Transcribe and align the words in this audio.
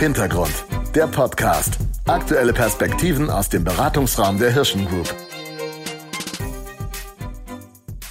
Hintergrund, 0.00 0.64
der 0.94 1.06
Podcast. 1.08 1.76
Aktuelle 2.06 2.54
Perspektiven 2.54 3.28
aus 3.28 3.50
dem 3.50 3.64
Beratungsraum 3.64 4.38
der 4.38 4.50
Hirschen 4.50 4.86
Group. 4.86 5.14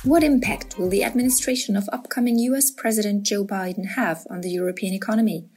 What 0.03 0.21
impact 0.21 0.77
will 0.77 0.91
the 0.91 1.03
administration 1.03 1.75
of 1.75 1.89
upcoming 1.91 2.37
US 2.51 2.69
President 2.69 3.27
Joe 3.27 3.43
Biden 3.43 3.95
have 3.95 4.27
on 4.29 4.41
the 4.41 4.51
European 4.51 4.93
economy? 4.93 5.49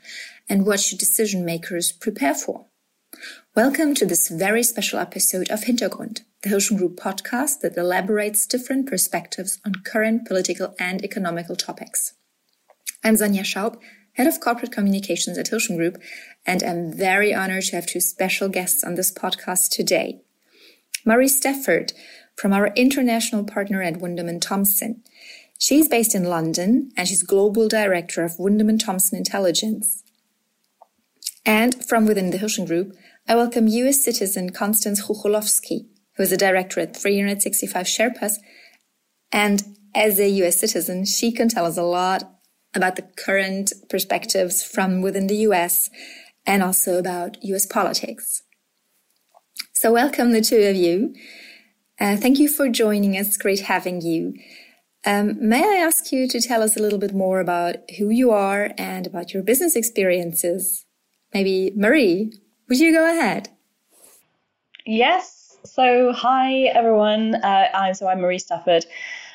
And 0.48 0.66
what 0.66 0.80
should 0.80 0.98
decision 0.98 1.44
makers 1.44 1.92
prepare 1.92 2.34
for? 2.34 2.64
Welcome 3.54 3.94
to 3.96 4.06
this 4.06 4.30
very 4.30 4.62
special 4.62 4.98
episode 5.00 5.50
of 5.50 5.64
Hintergrund, 5.64 6.22
the 6.42 6.48
Hirschen 6.48 6.78
Group 6.78 6.98
podcast 6.98 7.60
that 7.60 7.76
elaborates 7.76 8.46
different 8.46 8.86
perspectives 8.86 9.60
on 9.66 9.82
current 9.84 10.26
political 10.26 10.74
and 10.78 11.04
economical 11.04 11.56
topics. 11.56 12.14
I'm 13.04 13.16
Sonja 13.16 13.44
Schaub, 13.44 13.76
Head 14.14 14.26
of 14.26 14.40
Corporate 14.40 14.72
Communications 14.72 15.38
at 15.38 15.46
Hirschen 15.46 15.78
Group, 15.78 15.96
and 16.44 16.62
I'm 16.62 16.92
very 16.92 17.32
honored 17.32 17.64
to 17.64 17.76
have 17.76 17.86
two 17.86 18.00
special 18.00 18.50
guests 18.50 18.84
on 18.84 18.94
this 18.94 19.10
podcast 19.10 19.70
today. 19.70 20.20
Marie 21.06 21.28
Stafford 21.28 21.94
from 22.36 22.52
our 22.52 22.68
international 22.74 23.44
partner 23.44 23.82
at 23.82 23.94
Wunderman 23.94 24.40
Thompson. 24.40 25.02
She's 25.58 25.88
based 25.88 26.14
in 26.14 26.24
London 26.24 26.92
and 26.96 27.08
she's 27.08 27.22
Global 27.22 27.68
Director 27.68 28.22
of 28.22 28.32
Wunderman 28.32 28.84
Thompson 28.84 29.16
Intelligence. 29.16 30.02
And 31.46 31.82
from 31.84 32.06
within 32.06 32.30
the 32.30 32.38
Hirschen 32.38 32.66
Group, 32.66 32.94
I 33.26 33.34
welcome 33.34 33.66
US 33.66 34.04
citizen 34.04 34.50
Constance 34.50 35.06
Chucholowski, 35.06 35.86
who 36.16 36.22
is 36.22 36.32
a 36.32 36.36
director 36.36 36.80
at 36.80 36.96
365 36.96 37.86
Sherpas. 37.86 38.34
And 39.32 39.76
as 39.94 40.20
a 40.20 40.28
US 40.28 40.60
citizen, 40.60 41.06
she 41.06 41.32
can 41.32 41.48
tell 41.48 41.64
us 41.64 41.78
a 41.78 41.82
lot 41.82 42.31
about 42.74 42.96
the 42.96 43.02
current 43.02 43.72
perspectives 43.88 44.62
from 44.62 45.02
within 45.02 45.26
the 45.26 45.36
US 45.48 45.90
and 46.46 46.62
also 46.62 46.98
about 46.98 47.42
US 47.44 47.66
politics. 47.66 48.42
So 49.72 49.92
welcome 49.92 50.32
the 50.32 50.40
two 50.40 50.62
of 50.62 50.76
you. 50.76 51.14
Uh, 52.00 52.16
thank 52.16 52.38
you 52.38 52.48
for 52.48 52.68
joining 52.68 53.16
us. 53.16 53.36
Great 53.36 53.60
having 53.60 54.00
you. 54.00 54.34
Um, 55.04 55.36
may 55.40 55.62
I 55.62 55.84
ask 55.84 56.12
you 56.12 56.28
to 56.28 56.40
tell 56.40 56.62
us 56.62 56.76
a 56.76 56.80
little 56.80 56.98
bit 56.98 57.12
more 57.12 57.40
about 57.40 57.76
who 57.98 58.10
you 58.10 58.30
are 58.30 58.70
and 58.78 59.06
about 59.06 59.34
your 59.34 59.42
business 59.42 59.74
experiences? 59.74 60.84
Maybe 61.34 61.72
Marie, 61.74 62.32
would 62.68 62.78
you 62.78 62.92
go 62.92 63.10
ahead? 63.10 63.48
Yes. 64.86 65.56
So, 65.64 66.12
hi 66.12 66.64
everyone. 66.74 67.36
Uh, 67.36 67.68
I'm 67.74 67.94
so 67.94 68.08
I'm 68.08 68.20
Marie 68.20 68.38
Stafford. 68.38 68.84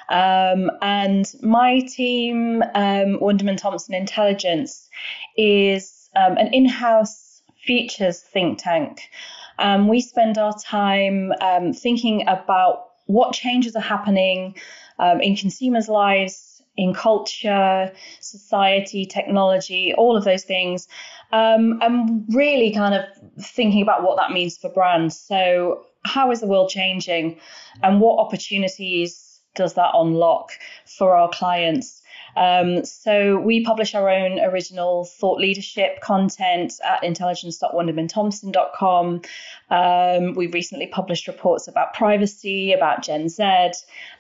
Um, 0.10 0.72
and 0.82 1.26
my 1.42 1.82
team, 1.82 2.62
um, 2.74 3.20
Wunderman 3.20 3.58
Thompson 3.58 3.94
Intelligence, 3.94 4.90
is 5.38 6.10
um, 6.16 6.38
an 6.38 6.54
in 6.54 6.66
house 6.66 7.42
futures 7.66 8.22
think 8.22 8.60
tank. 8.60 9.10
Um, 9.60 9.88
we 9.88 10.02
spend 10.02 10.38
our 10.38 10.58
time 10.58 11.34
um, 11.42 11.74
thinking 11.74 12.28
about 12.28 12.86
what 13.08 13.34
changes 13.34 13.76
are 13.76 13.82
happening 13.82 14.56
um, 15.00 15.20
in 15.22 15.36
consumers' 15.36 15.90
lives, 15.90 16.62
in 16.76 16.94
culture, 16.94 17.92
society, 18.20 19.06
technology, 19.06 19.94
all 19.98 20.16
of 20.16 20.24
those 20.24 20.44
things, 20.44 20.88
um, 21.32 21.80
and 21.82 22.26
really 22.30 22.72
kind 22.72 22.94
of 22.94 23.06
thinking 23.44 23.82
about 23.82 24.04
what 24.04 24.18
that 24.18 24.32
means 24.32 24.58
for 24.58 24.70
brands. 24.70 25.20
So, 25.20 25.86
how 26.06 26.32
is 26.32 26.40
the 26.40 26.48
world 26.48 26.70
changing, 26.70 27.40
and 27.84 28.00
what 28.00 28.20
opportunities 28.20 29.27
does 29.58 29.74
that 29.74 29.92
unlock 29.94 30.52
for 30.86 31.18
our 31.18 31.30
clients? 31.30 32.02
Um, 32.38 32.86
so 32.86 33.38
we 33.40 33.66
publish 33.66 33.96
our 33.96 34.08
own 34.10 34.40
original 34.40 35.04
thought 35.06 35.40
leadership 35.40 36.02
content 36.02 36.74
at 36.86 37.04
intelligence.wundermanthompson.com. 37.04 39.22
Um, 39.70 40.34
we 40.36 40.48
recently 40.48 40.88
published 40.88 41.28
reports 41.28 41.68
about 41.68 41.94
privacy, 41.96 42.74
about 42.74 43.02
Gen 43.02 43.30
Z. 43.30 43.44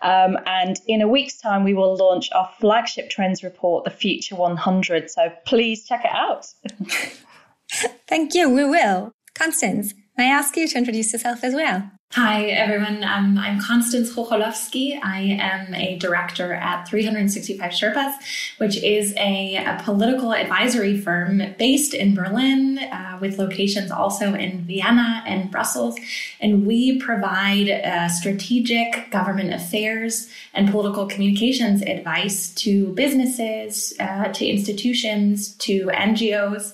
Um, 0.01 0.39
and 0.47 0.77
in 0.87 1.01
a 1.01 1.07
week's 1.07 1.37
time, 1.37 1.63
we 1.63 1.75
will 1.75 1.95
launch 1.95 2.29
our 2.33 2.49
flagship 2.59 3.11
trends 3.11 3.43
report, 3.43 3.85
the 3.85 3.91
Future 3.91 4.35
100. 4.35 5.11
So 5.11 5.31
please 5.45 5.85
check 5.85 6.03
it 6.03 6.11
out. 6.11 6.47
Thank 8.07 8.33
you. 8.33 8.49
We 8.49 8.65
will. 8.65 9.11
Constance, 9.35 9.93
may 10.17 10.31
I 10.31 10.33
ask 10.35 10.57
you 10.57 10.67
to 10.67 10.77
introduce 10.77 11.13
yourself 11.13 11.43
as 11.43 11.53
well? 11.53 11.91
Hi, 12.13 12.45
everyone. 12.45 13.03
Um, 13.03 13.37
I'm 13.37 13.59
Constance 13.59 14.15
Chucholowski. 14.15 14.97
I 15.03 15.19
am 15.39 15.75
a 15.75 15.99
director 15.99 16.53
at 16.53 16.87
365 16.87 17.71
Sherpas, 17.71 18.13
which 18.57 18.81
is 18.81 19.13
a, 19.17 19.57
a 19.57 19.79
political 19.83 20.33
advisory 20.33 20.99
firm 20.99 21.43
based 21.59 21.93
in 21.93 22.15
Berlin 22.15 22.79
uh, 22.79 23.19
with 23.21 23.37
locations 23.37 23.91
also 23.91 24.33
in 24.33 24.61
Vienna 24.61 25.21
and 25.27 25.51
Brussels. 25.51 25.99
And 26.39 26.65
we 26.65 26.97
provide 26.97 27.69
uh, 27.69 28.07
strategic 28.07 29.11
government 29.11 29.53
affairs 29.53 30.29
and 30.53 30.71
political 30.71 31.07
communications 31.07 31.81
advice 31.83 32.53
to 32.55 32.93
businesses, 32.93 33.93
uh, 33.99 34.29
to 34.29 34.45
institutions, 34.47 35.53
to 35.57 35.87
NGOs, 35.87 36.73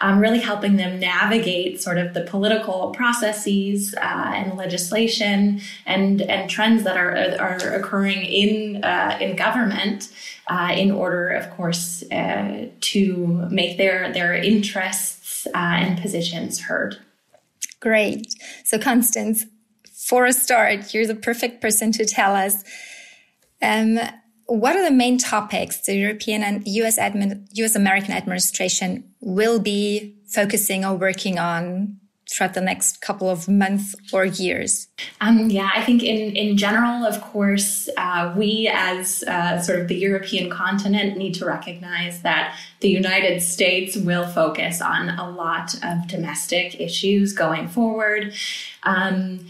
um, 0.00 0.18
really 0.18 0.40
helping 0.40 0.76
them 0.76 0.98
navigate 0.98 1.80
sort 1.80 1.98
of 1.98 2.14
the 2.14 2.22
political 2.22 2.90
processes 2.90 3.94
uh, 3.98 4.32
and 4.34 4.56
legislation 4.70 5.60
and 5.86 6.22
and 6.22 6.48
trends 6.48 6.84
that 6.84 6.96
are 6.96 7.14
are 7.40 7.56
occurring 7.74 8.22
in 8.24 8.84
uh, 8.84 9.18
in 9.20 9.36
government 9.36 10.08
uh, 10.46 10.72
in 10.76 10.90
order, 10.90 11.30
of 11.30 11.50
course, 11.50 12.02
uh, 12.10 12.66
to 12.80 13.02
make 13.50 13.76
their 13.78 14.12
their 14.12 14.34
interests 14.34 15.46
uh, 15.54 15.76
and 15.82 16.00
positions 16.00 16.60
heard. 16.60 16.96
Great. 17.80 18.26
So, 18.64 18.78
Constance, 18.78 19.46
for 19.92 20.26
a 20.26 20.32
start, 20.32 20.92
you're 20.92 21.06
the 21.06 21.14
perfect 21.14 21.60
person 21.60 21.92
to 21.92 22.04
tell 22.04 22.34
us. 22.34 22.62
Um, 23.62 23.98
what 24.46 24.74
are 24.74 24.84
the 24.84 24.90
main 25.04 25.16
topics 25.16 25.86
the 25.86 25.94
European 25.94 26.42
and 26.42 26.66
US, 26.66 26.98
US 26.98 27.74
American 27.76 28.12
administration 28.12 29.04
will 29.20 29.60
be 29.60 30.16
focusing 30.26 30.84
or 30.84 30.96
working 30.96 31.38
on 31.38 32.00
throughout 32.30 32.54
the 32.54 32.60
next 32.60 33.00
couple 33.00 33.28
of 33.28 33.48
months 33.48 33.94
or 34.12 34.24
years? 34.24 34.88
Um, 35.20 35.50
yeah, 35.50 35.70
I 35.74 35.82
think 35.82 36.02
in, 36.02 36.36
in 36.36 36.56
general, 36.56 37.04
of 37.04 37.20
course, 37.20 37.88
uh, 37.96 38.32
we 38.36 38.70
as 38.72 39.22
uh, 39.24 39.60
sort 39.60 39.80
of 39.80 39.88
the 39.88 39.96
European 39.96 40.50
continent 40.50 41.16
need 41.16 41.34
to 41.34 41.44
recognize 41.44 42.22
that 42.22 42.56
the 42.80 42.88
United 42.88 43.42
States 43.42 43.96
will 43.96 44.26
focus 44.26 44.80
on 44.80 45.10
a 45.10 45.28
lot 45.28 45.74
of 45.82 46.06
domestic 46.06 46.80
issues 46.80 47.32
going 47.32 47.68
forward. 47.68 48.32
Um, 48.84 49.46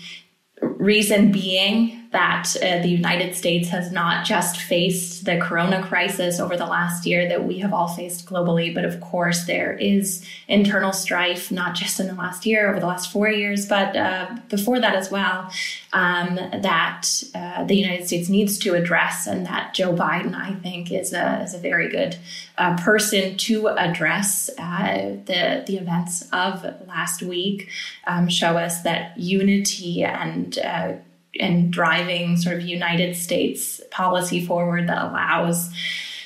reason 0.62 1.32
being 1.32 1.99
that 2.10 2.56
uh, 2.56 2.82
the 2.82 2.88
United 2.88 3.36
States 3.36 3.68
has 3.68 3.92
not 3.92 4.24
just 4.24 4.56
faced 4.56 5.24
the 5.24 5.38
corona 5.38 5.80
crisis 5.80 6.40
over 6.40 6.56
the 6.56 6.66
last 6.66 7.06
year 7.06 7.28
that 7.28 7.44
we 7.44 7.58
have 7.58 7.72
all 7.72 7.86
faced 7.86 8.26
globally, 8.26 8.74
but 8.74 8.84
of 8.84 9.00
course 9.00 9.44
there 9.44 9.74
is 9.74 10.26
internal 10.48 10.92
strife, 10.92 11.52
not 11.52 11.76
just 11.76 12.00
in 12.00 12.08
the 12.08 12.14
last 12.14 12.44
year, 12.44 12.68
over 12.68 12.80
the 12.80 12.86
last 12.86 13.12
four 13.12 13.28
years, 13.28 13.66
but 13.66 13.94
uh, 13.96 14.28
before 14.48 14.80
that 14.80 14.96
as 14.96 15.08
well, 15.08 15.52
um, 15.92 16.34
that 16.34 17.22
uh, 17.32 17.62
the 17.64 17.76
United 17.76 18.08
States 18.08 18.28
needs 18.28 18.58
to 18.58 18.74
address, 18.74 19.28
and 19.28 19.46
that 19.46 19.72
Joe 19.72 19.92
Biden, 19.92 20.34
I 20.34 20.54
think, 20.54 20.90
is 20.90 21.12
a, 21.12 21.42
is 21.42 21.54
a 21.54 21.58
very 21.58 21.88
good 21.88 22.16
uh, 22.58 22.76
person 22.76 23.36
to 23.38 23.68
address. 23.68 24.50
Uh, 24.58 25.16
the, 25.26 25.62
the 25.64 25.76
events 25.76 26.22
of 26.32 26.64
last 26.88 27.22
week 27.22 27.68
um, 28.08 28.28
show 28.28 28.56
us 28.56 28.82
that 28.82 29.16
unity 29.16 30.02
and 30.02 30.58
uh, 30.58 30.94
and 31.40 31.72
driving 31.72 32.36
sort 32.36 32.56
of 32.56 32.62
United 32.62 33.16
States 33.16 33.80
policy 33.90 34.44
forward 34.44 34.88
that 34.88 35.04
allows 35.04 35.70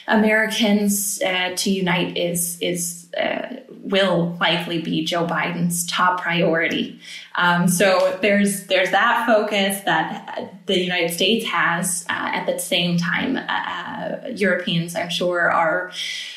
Americans 0.07 1.23
uh, 1.23 1.55
to 1.57 1.71
unite 1.71 2.17
is 2.17 2.59
is 2.61 3.09
uh, 3.15 3.57
will 3.71 4.37
likely 4.41 4.81
be 4.81 5.05
Joe 5.05 5.27
Biden's 5.27 5.87
top 5.87 6.21
priority. 6.21 6.99
Um, 7.37 7.69
so 7.69 8.19
there's 8.23 8.67
there's 8.67 8.91
that 8.91 9.27
focus 9.27 9.81
that 9.81 10.55
the 10.67 10.79
United 10.79 11.13
States 11.13 11.47
has. 11.47 12.05
Uh, 12.09 12.31
at 12.35 12.47
the 12.47 12.59
same 12.59 12.97
time, 12.97 13.37
uh, 13.37 13.41
uh, 13.41 14.29
Europeans, 14.35 14.97
I'm 14.97 15.11
sure, 15.11 15.51
are 15.51 15.93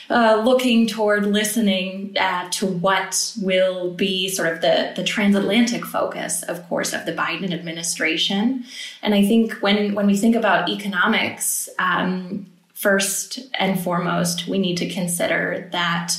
uh, 0.09 0.41
looking 0.43 0.87
toward 0.87 1.25
listening 1.25 2.15
to 2.51 2.65
what 2.65 3.33
will 3.41 3.91
be 3.91 4.29
sort 4.29 4.51
of 4.51 4.61
the, 4.61 4.93
the 4.95 5.03
transatlantic 5.03 5.85
focus, 5.85 6.43
of 6.43 6.67
course, 6.67 6.93
of 6.93 7.05
the 7.05 7.13
Biden 7.13 7.53
administration. 7.53 8.65
And 9.01 9.13
I 9.13 9.25
think 9.25 9.53
when, 9.55 9.95
when 9.95 10.07
we 10.07 10.17
think 10.17 10.35
about 10.35 10.69
economics, 10.69 11.69
um, 11.79 12.45
first 12.77 13.39
and 13.55 13.79
foremost, 13.79 14.47
we 14.47 14.59
need 14.59 14.77
to 14.77 14.87
consider 14.87 15.67
that 15.71 16.13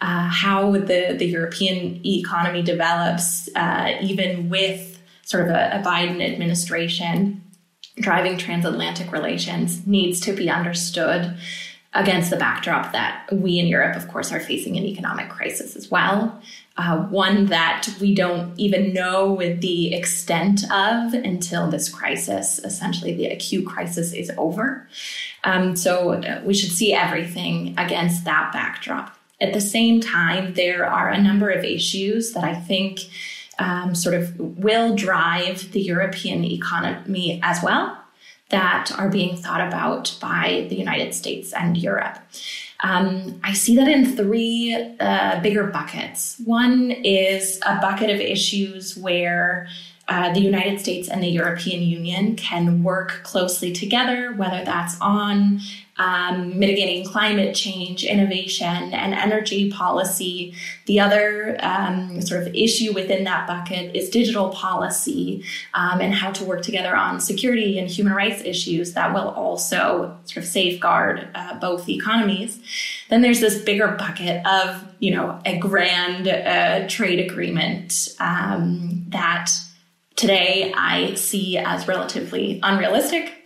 uh, 0.00 0.28
how 0.28 0.72
the, 0.72 1.14
the 1.16 1.26
European 1.26 2.04
economy 2.04 2.62
develops, 2.62 3.48
uh, 3.54 3.96
even 4.00 4.50
with 4.50 5.00
sort 5.22 5.44
of 5.44 5.50
a, 5.50 5.78
a 5.78 5.82
Biden 5.84 6.20
administration 6.20 7.42
driving 7.96 8.36
transatlantic 8.36 9.12
relations, 9.12 9.86
needs 9.86 10.20
to 10.20 10.32
be 10.32 10.50
understood 10.50 11.36
against 11.92 12.30
the 12.30 12.36
backdrop 12.36 12.92
that 12.92 13.28
we 13.32 13.58
in 13.58 13.66
Europe, 13.66 13.96
of 13.96 14.08
course, 14.08 14.32
are 14.32 14.40
facing 14.40 14.76
an 14.76 14.84
economic 14.84 15.28
crisis 15.28 15.76
as 15.76 15.90
well. 15.90 16.40
Uh, 16.76 17.04
one 17.08 17.46
that 17.46 17.88
we 18.00 18.14
don't 18.14 18.58
even 18.58 18.92
know 18.92 19.32
with 19.32 19.60
the 19.60 19.92
extent 19.92 20.62
of 20.72 21.12
until 21.14 21.70
this 21.70 21.88
crisis, 21.88 22.58
essentially 22.60 23.14
the 23.14 23.26
acute 23.26 23.66
crisis, 23.66 24.12
is 24.12 24.30
over. 24.38 24.88
Um, 25.44 25.76
so 25.76 26.12
uh, 26.12 26.40
we 26.44 26.54
should 26.54 26.72
see 26.72 26.92
everything 26.92 27.74
against 27.78 28.24
that 28.24 28.52
backdrop. 28.52 29.16
At 29.40 29.54
the 29.54 29.60
same 29.60 30.00
time, 30.00 30.54
there 30.54 30.84
are 30.84 31.08
a 31.08 31.22
number 31.22 31.48
of 31.48 31.64
issues 31.64 32.32
that 32.32 32.44
I 32.44 32.54
think 32.54 33.00
um, 33.58 33.94
sort 33.94 34.14
of 34.14 34.38
will 34.38 34.94
drive 34.94 35.72
the 35.72 35.80
European 35.80 36.44
economy 36.44 37.40
as 37.42 37.62
well 37.62 37.96
that 38.50 38.90
are 38.98 39.08
being 39.08 39.36
thought 39.36 39.66
about 39.66 40.16
by 40.20 40.66
the 40.68 40.76
United 40.76 41.14
States 41.14 41.52
and 41.52 41.76
Europe. 41.76 42.18
Um, 42.82 43.40
I 43.44 43.52
see 43.52 43.76
that 43.76 43.88
in 43.88 44.16
three 44.16 44.96
uh, 44.98 45.40
bigger 45.40 45.64
buckets. 45.64 46.40
One 46.44 46.90
is 46.90 47.60
a 47.64 47.80
bucket 47.80 48.10
of 48.10 48.20
issues 48.20 48.96
where 48.96 49.68
uh, 50.10 50.32
the 50.32 50.40
United 50.40 50.80
States 50.80 51.08
and 51.08 51.22
the 51.22 51.28
European 51.28 51.82
Union 51.82 52.34
can 52.34 52.82
work 52.82 53.20
closely 53.22 53.72
together, 53.72 54.32
whether 54.32 54.64
that's 54.64 55.00
on 55.00 55.60
um, 55.98 56.58
mitigating 56.58 57.04
climate 57.04 57.54
change, 57.54 58.02
innovation, 58.02 58.92
and 58.92 59.14
energy 59.14 59.70
policy. 59.70 60.52
The 60.86 60.98
other 60.98 61.56
um, 61.60 62.20
sort 62.22 62.44
of 62.44 62.52
issue 62.56 62.92
within 62.92 63.22
that 63.24 63.46
bucket 63.46 63.94
is 63.94 64.10
digital 64.10 64.48
policy 64.48 65.44
um, 65.74 66.00
and 66.00 66.12
how 66.12 66.32
to 66.32 66.44
work 66.44 66.62
together 66.62 66.96
on 66.96 67.20
security 67.20 67.78
and 67.78 67.88
human 67.88 68.12
rights 68.12 68.42
issues 68.44 68.94
that 68.94 69.14
will 69.14 69.28
also 69.28 70.18
sort 70.24 70.38
of 70.38 70.46
safeguard 70.46 71.28
uh, 71.36 71.56
both 71.60 71.88
economies. 71.88 72.58
Then 73.10 73.20
there's 73.20 73.40
this 73.40 73.62
bigger 73.62 73.88
bucket 73.88 74.44
of, 74.44 74.84
you 74.98 75.14
know, 75.14 75.40
a 75.44 75.56
grand 75.58 76.26
uh, 76.26 76.88
trade 76.88 77.20
agreement 77.30 78.08
um, 78.18 79.04
that 79.10 79.50
today 80.20 80.72
I 80.76 81.14
see 81.14 81.58
as 81.58 81.88
relatively 81.88 82.60
unrealistic 82.62 83.40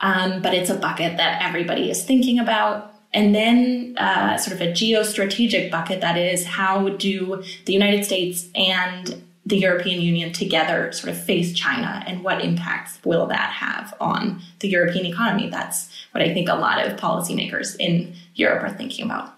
um, 0.00 0.40
but 0.40 0.54
it's 0.54 0.70
a 0.70 0.74
bucket 0.74 1.16
that 1.18 1.42
everybody 1.42 1.90
is 1.90 2.04
thinking 2.04 2.38
about. 2.38 2.94
And 3.12 3.34
then, 3.34 3.96
uh, 3.98 4.38
sort 4.38 4.54
of 4.54 4.66
a 4.66 4.70
geostrategic 4.70 5.70
bucket 5.70 6.00
that 6.00 6.16
is 6.16 6.46
how 6.46 6.90
do 6.90 7.42
the 7.66 7.72
United 7.72 8.04
States 8.04 8.48
and 8.54 9.22
the 9.44 9.58
European 9.58 10.00
Union 10.00 10.32
together 10.32 10.92
sort 10.92 11.12
of 11.12 11.22
face 11.22 11.52
China 11.52 12.04
and 12.06 12.22
what 12.22 12.40
impacts 12.40 13.00
will 13.04 13.26
that 13.26 13.50
have 13.52 13.94
on 14.00 14.40
the 14.60 14.68
European 14.68 15.06
economy? 15.06 15.50
That's 15.50 15.90
what 16.12 16.22
I 16.22 16.32
think 16.32 16.48
a 16.48 16.54
lot 16.54 16.86
of 16.86 16.98
policymakers 16.98 17.74
in 17.78 18.14
Europe 18.34 18.62
are 18.62 18.74
thinking 18.76 19.04
about. 19.04 19.34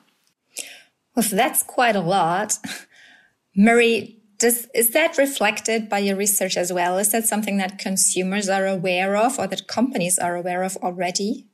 Well, 1.14 1.22
so 1.22 1.34
that's 1.34 1.62
quite 1.62 1.96
a 1.96 2.00
lot. 2.00 2.58
Marie, 3.56 4.21
does, 4.42 4.66
is 4.74 4.90
that 4.90 5.16
reflected 5.18 5.88
by 5.88 6.00
your 6.00 6.16
research 6.16 6.56
as 6.56 6.72
well? 6.72 6.98
Is 6.98 7.12
that 7.12 7.24
something 7.24 7.58
that 7.58 7.78
consumers 7.78 8.48
are 8.48 8.66
aware 8.66 9.16
of 9.16 9.38
or 9.38 9.46
that 9.46 9.68
companies 9.68 10.18
are 10.18 10.34
aware 10.36 10.64
of 10.64 10.76
already? 10.78 11.46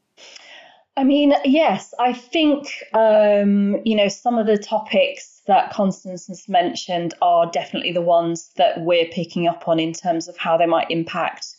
I 0.97 1.05
mean, 1.05 1.35
yes, 1.45 1.95
I 2.01 2.13
think, 2.15 2.67
um, 2.95 3.77
you 3.85 3.95
know, 3.95 4.09
some 4.09 4.39
of 4.39 4.47
the 4.47 4.59
topics 4.59 5.43
that 5.47 5.71
Constance 5.71 6.27
has 6.27 6.49
mentioned 6.49 7.15
are 7.23 7.49
definitely 7.51 7.93
the 7.93 8.01
ones 8.01 8.51
that 8.57 8.81
we're 8.81 9.07
picking 9.07 9.47
up 9.47 9.69
on 9.69 9.79
in 9.79 9.93
terms 9.93 10.27
of 10.27 10.37
how 10.39 10.57
they 10.57 10.67
might 10.67 10.91
impact 10.91 11.55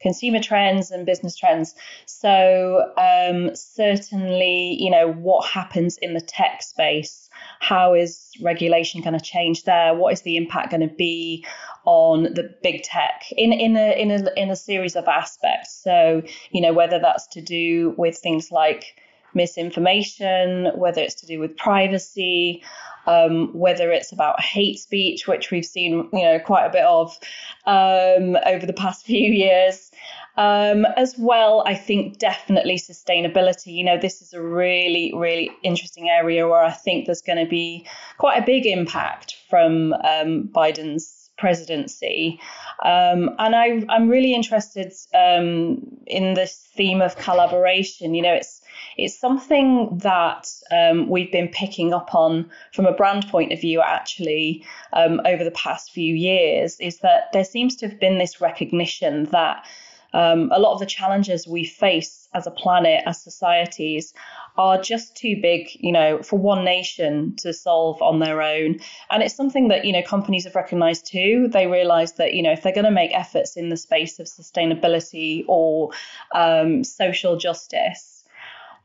consumer 0.00 0.40
trends 0.40 0.90
and 0.90 1.06
business 1.06 1.34
trends. 1.34 1.74
So, 2.04 2.92
um, 2.98 3.56
certainly, 3.56 4.76
you 4.78 4.90
know, 4.90 5.10
what 5.10 5.46
happens 5.46 5.96
in 5.98 6.12
the 6.12 6.20
tech 6.20 6.62
space 6.62 7.23
how 7.60 7.94
is 7.94 8.30
regulation 8.42 9.00
going 9.00 9.18
to 9.18 9.24
change 9.24 9.64
there? 9.64 9.94
What 9.94 10.12
is 10.12 10.22
the 10.22 10.36
impact 10.36 10.70
going 10.70 10.88
to 10.88 10.94
be 10.94 11.44
on 11.84 12.24
the 12.24 12.54
big 12.62 12.82
tech 12.82 13.24
in 13.36 13.52
in 13.52 13.76
a 13.76 14.00
in 14.00 14.10
a 14.10 14.30
in 14.36 14.50
a 14.50 14.56
series 14.56 14.96
of 14.96 15.06
aspects? 15.06 15.80
So 15.82 16.22
you 16.50 16.60
know 16.60 16.72
whether 16.72 16.98
that's 16.98 17.26
to 17.28 17.40
do 17.40 17.94
with 17.96 18.16
things 18.16 18.50
like 18.50 18.96
misinformation, 19.34 20.70
whether 20.74 21.02
it's 21.02 21.16
to 21.16 21.26
do 21.26 21.40
with 21.40 21.56
privacy, 21.56 22.62
um, 23.06 23.48
whether 23.52 23.90
it's 23.90 24.12
about 24.12 24.40
hate 24.40 24.78
speech, 24.78 25.26
which 25.26 25.50
we've 25.50 25.64
seen, 25.64 26.08
you 26.12 26.22
know, 26.22 26.38
quite 26.38 26.66
a 26.66 26.70
bit 26.70 26.84
of 26.84 27.18
um, 27.66 28.36
over 28.46 28.64
the 28.64 28.72
past 28.72 29.04
few 29.06 29.30
years, 29.30 29.90
um, 30.36 30.84
as 30.96 31.14
well, 31.18 31.62
I 31.66 31.74
think 31.74 32.18
definitely 32.18 32.76
sustainability. 32.76 33.74
You 33.74 33.84
know, 33.84 33.98
this 33.98 34.22
is 34.22 34.32
a 34.32 34.42
really, 34.42 35.12
really 35.14 35.50
interesting 35.62 36.08
area 36.08 36.48
where 36.48 36.62
I 36.62 36.72
think 36.72 37.06
there's 37.06 37.22
going 37.22 37.44
to 37.44 37.48
be 37.48 37.86
quite 38.18 38.42
a 38.42 38.46
big 38.46 38.66
impact 38.66 39.36
from 39.48 39.92
um, 39.92 40.48
Biden's 40.52 41.24
presidency. 41.36 42.40
Um, 42.84 43.30
and 43.38 43.54
I, 43.56 43.84
I'm 43.88 44.08
really 44.08 44.34
interested 44.34 44.92
um, 45.14 45.82
in 46.06 46.34
this 46.34 46.68
theme 46.74 47.00
of 47.00 47.16
collaboration. 47.16 48.14
You 48.14 48.22
know, 48.22 48.34
it's 48.34 48.60
it's 48.96 49.18
something 49.18 49.98
that 49.98 50.48
um, 50.70 51.08
we've 51.08 51.30
been 51.30 51.48
picking 51.48 51.92
up 51.92 52.14
on 52.14 52.50
from 52.72 52.86
a 52.86 52.92
brand 52.92 53.28
point 53.28 53.52
of 53.52 53.60
view, 53.60 53.80
actually, 53.80 54.64
um, 54.92 55.20
over 55.24 55.42
the 55.44 55.50
past 55.52 55.90
few 55.92 56.14
years, 56.14 56.78
is 56.80 56.98
that 57.00 57.32
there 57.32 57.44
seems 57.44 57.76
to 57.76 57.88
have 57.88 57.98
been 57.98 58.18
this 58.18 58.40
recognition 58.40 59.24
that 59.26 59.66
um, 60.14 60.50
a 60.52 60.58
lot 60.58 60.72
of 60.72 60.80
the 60.80 60.86
challenges 60.86 61.46
we 61.46 61.64
face 61.64 62.28
as 62.32 62.46
a 62.46 62.50
planet, 62.50 63.02
as 63.04 63.20
societies, 63.22 64.14
are 64.56 64.80
just 64.80 65.16
too 65.16 65.36
big, 65.42 65.68
you 65.74 65.92
know, 65.92 66.22
for 66.22 66.38
one 66.38 66.64
nation 66.64 67.34
to 67.38 67.52
solve 67.52 68.00
on 68.00 68.20
their 68.20 68.40
own. 68.40 68.78
And 69.10 69.22
it's 69.22 69.34
something 69.34 69.68
that, 69.68 69.84
you 69.84 69.92
know, 69.92 70.02
companies 70.02 70.44
have 70.44 70.54
recognized 70.54 71.06
too. 71.06 71.48
They 71.48 71.66
realize 71.66 72.12
that, 72.14 72.34
you 72.34 72.42
know, 72.42 72.52
if 72.52 72.62
they're 72.62 72.72
going 72.72 72.84
to 72.84 72.90
make 73.02 73.12
efforts 73.12 73.56
in 73.56 73.68
the 73.68 73.76
space 73.76 74.20
of 74.20 74.26
sustainability 74.26 75.44
or 75.48 75.90
um, 76.34 76.84
social 76.84 77.36
justice, 77.36 78.24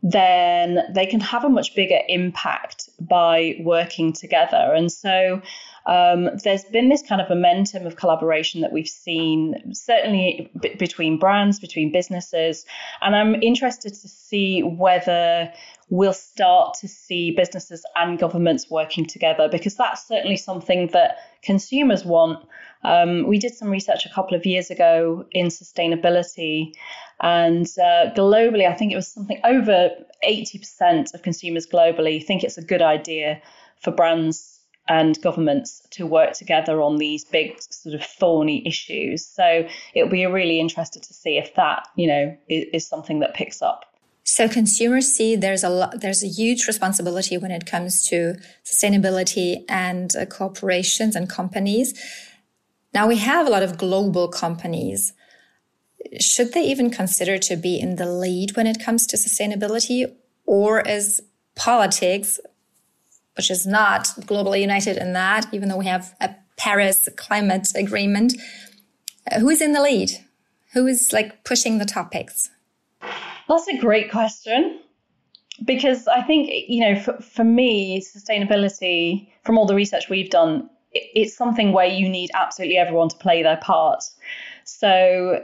then 0.02 0.80
they 0.94 1.06
can 1.06 1.20
have 1.20 1.44
a 1.44 1.50
much 1.50 1.76
bigger 1.76 2.00
impact 2.08 2.90
by 3.00 3.56
working 3.60 4.14
together. 4.14 4.74
And 4.76 4.92
so 4.92 5.42
um, 5.90 6.30
there's 6.44 6.66
been 6.66 6.88
this 6.88 7.02
kind 7.02 7.20
of 7.20 7.30
momentum 7.30 7.88
of 7.88 7.96
collaboration 7.96 8.62
that 8.62 8.72
we've 8.72 8.88
seen, 8.88 9.74
certainly 9.74 10.52
b- 10.62 10.76
between 10.76 11.18
brands, 11.18 11.60
between 11.60 11.92
businesses. 11.92 12.64
And 13.02 13.16
I'm 13.16 13.42
interested 13.42 13.96
to 13.96 14.08
see 14.08 14.62
whether 14.62 15.52
we'll 15.90 16.14
start 16.14 16.76
to 16.82 16.88
see 16.88 17.32
businesses 17.32 17.84
and 17.96 18.20
governments 18.20 18.70
working 18.70 19.08
together 19.08 19.50
because 19.52 19.76
that's 19.78 20.08
certainly 20.08 20.38
something 20.38 20.92
that 20.94 21.18
consumers 21.42 22.06
want. 22.06 22.48
Um, 22.84 23.26
we 23.26 23.40
did 23.40 23.56
some 23.56 23.70
research 23.70 24.06
a 24.06 24.14
couple 24.14 24.38
of 24.38 24.46
years 24.46 24.70
ago 24.70 25.26
in 25.32 25.48
sustainability, 25.48 26.72
and 27.20 27.66
uh, 27.66 28.14
globally, 28.16 28.70
I 28.70 28.76
think 28.76 28.92
it 28.92 28.96
was 28.96 29.08
something 29.08 29.42
over 29.44 29.90
80% 30.24 31.16
of 31.16 31.24
consumers 31.24 31.66
globally 31.66 32.24
think 32.24 32.44
it's 32.44 32.60
a 32.60 32.64
good 32.64 32.84
idea 32.84 33.42
for 33.82 33.92
brands 33.92 34.59
and 34.90 35.22
governments 35.22 35.88
to 35.92 36.06
work 36.06 36.34
together 36.34 36.82
on 36.82 36.98
these 36.98 37.24
big 37.24 37.62
sort 37.62 37.96
of 37.96 38.04
thorny 38.04 38.68
issues. 38.68 39.26
So 39.26 39.68
it'll 39.94 40.10
be 40.10 40.26
really 40.26 40.60
interested 40.60 41.04
to 41.04 41.14
see 41.14 41.38
if 41.38 41.54
that, 41.56 41.88
you 41.96 42.08
know, 42.08 42.38
is, 42.50 42.66
is 42.74 42.88
something 42.88 43.20
that 43.20 43.36
picks 43.36 43.62
up. 43.62 43.86
So 44.24 44.48
consumers 44.48 45.08
see 45.08 45.36
there's 45.36 45.64
a 45.64 45.70
lot, 45.70 46.02
there's 46.02 46.24
a 46.24 46.28
huge 46.28 46.68
responsibility 46.68 47.38
when 47.38 47.52
it 47.52 47.66
comes 47.66 48.04
to 48.10 48.36
sustainability 48.64 49.64
and 49.70 50.16
uh, 50.16 50.26
corporations 50.26 51.16
and 51.16 51.30
companies. 51.30 51.94
Now 52.94 53.08
we 53.08 53.18
have 53.18 53.48
a 53.48 53.50
lot 53.50 53.64
of 53.64 53.78
global 53.78 54.28
companies. 54.28 55.14
Should 56.20 56.54
they 56.54 56.64
even 56.64 56.90
consider 56.90 57.38
to 57.38 57.56
be 57.56 57.80
in 57.80 57.96
the 57.96 58.06
lead 58.06 58.56
when 58.56 58.68
it 58.68 58.84
comes 58.84 59.06
to 59.08 59.18
sustainability 59.18 60.12
or 60.46 60.82
is 60.82 61.22
politics 61.56 62.40
which 63.40 63.50
is 63.50 63.66
not 63.66 64.04
globally 64.28 64.60
united 64.60 64.98
in 64.98 65.14
that, 65.14 65.46
even 65.54 65.70
though 65.70 65.78
we 65.78 65.86
have 65.86 66.14
a 66.20 66.36
Paris 66.58 67.08
climate 67.16 67.70
agreement. 67.74 68.34
Uh, 69.32 69.40
who 69.40 69.48
is 69.48 69.62
in 69.62 69.72
the 69.72 69.82
lead? 69.82 70.10
Who 70.74 70.86
is 70.88 71.14
like 71.14 71.46
pushing 71.46 71.78
the 71.78 71.86
topics? 71.86 72.50
That's 73.48 73.66
a 73.70 73.78
great 73.78 74.12
question. 74.12 74.82
Because 75.64 76.06
I 76.10 76.22
think, 76.22 76.50
you 76.68 76.82
know, 76.82 77.00
for, 77.00 77.14
for 77.22 77.46
me, 77.46 78.02
sustainability, 78.02 79.30
from 79.46 79.58
all 79.58 79.66
the 79.66 79.74
research 79.74 80.10
we've 80.10 80.30
done, 80.30 80.70
it, 80.92 81.10
it's 81.16 81.38
something 81.38 81.72
where 81.72 81.88
you 81.88 82.10
need 82.10 82.32
absolutely 82.34 82.76
everyone 82.76 83.08
to 83.08 83.16
play 83.16 83.42
their 83.42 83.56
part. 83.56 84.04
So 84.66 85.42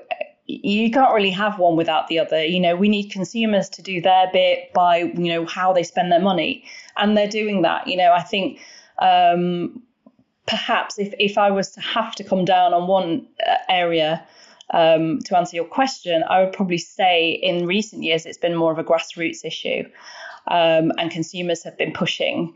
you 0.47 0.91
can't 0.91 1.13
really 1.13 1.31
have 1.31 1.57
one 1.57 1.75
without 1.75 2.07
the 2.07 2.19
other. 2.19 2.43
You 2.45 2.59
know, 2.59 2.75
we 2.75 2.89
need 2.89 3.09
consumers 3.09 3.69
to 3.69 3.81
do 3.81 4.01
their 4.01 4.29
bit 4.31 4.71
by, 4.73 4.97
you 4.97 5.33
know, 5.33 5.45
how 5.45 5.73
they 5.73 5.83
spend 5.83 6.11
their 6.11 6.21
money. 6.21 6.63
And 6.97 7.17
they're 7.17 7.27
doing 7.27 7.63
that. 7.63 7.87
You 7.87 7.97
know, 7.97 8.11
I 8.13 8.21
think 8.21 8.59
um, 8.99 9.81
perhaps 10.45 10.99
if, 10.99 11.13
if 11.19 11.37
I 11.37 11.51
was 11.51 11.71
to 11.71 11.81
have 11.81 12.13
to 12.15 12.23
come 12.23 12.45
down 12.45 12.73
on 12.73 12.87
one 12.87 13.27
uh, 13.47 13.55
area 13.69 14.25
um, 14.71 15.19
to 15.25 15.37
answer 15.37 15.55
your 15.55 15.65
question, 15.65 16.23
I 16.29 16.43
would 16.43 16.53
probably 16.53 16.77
say 16.77 17.31
in 17.31 17.65
recent 17.65 18.03
years 18.03 18.25
it's 18.25 18.37
been 18.37 18.55
more 18.55 18.71
of 18.71 18.77
a 18.77 18.83
grassroots 18.83 19.43
issue. 19.43 19.83
um, 20.47 20.91
and 20.97 21.11
consumers 21.11 21.63
have 21.63 21.77
been 21.77 21.91
pushing 21.91 22.53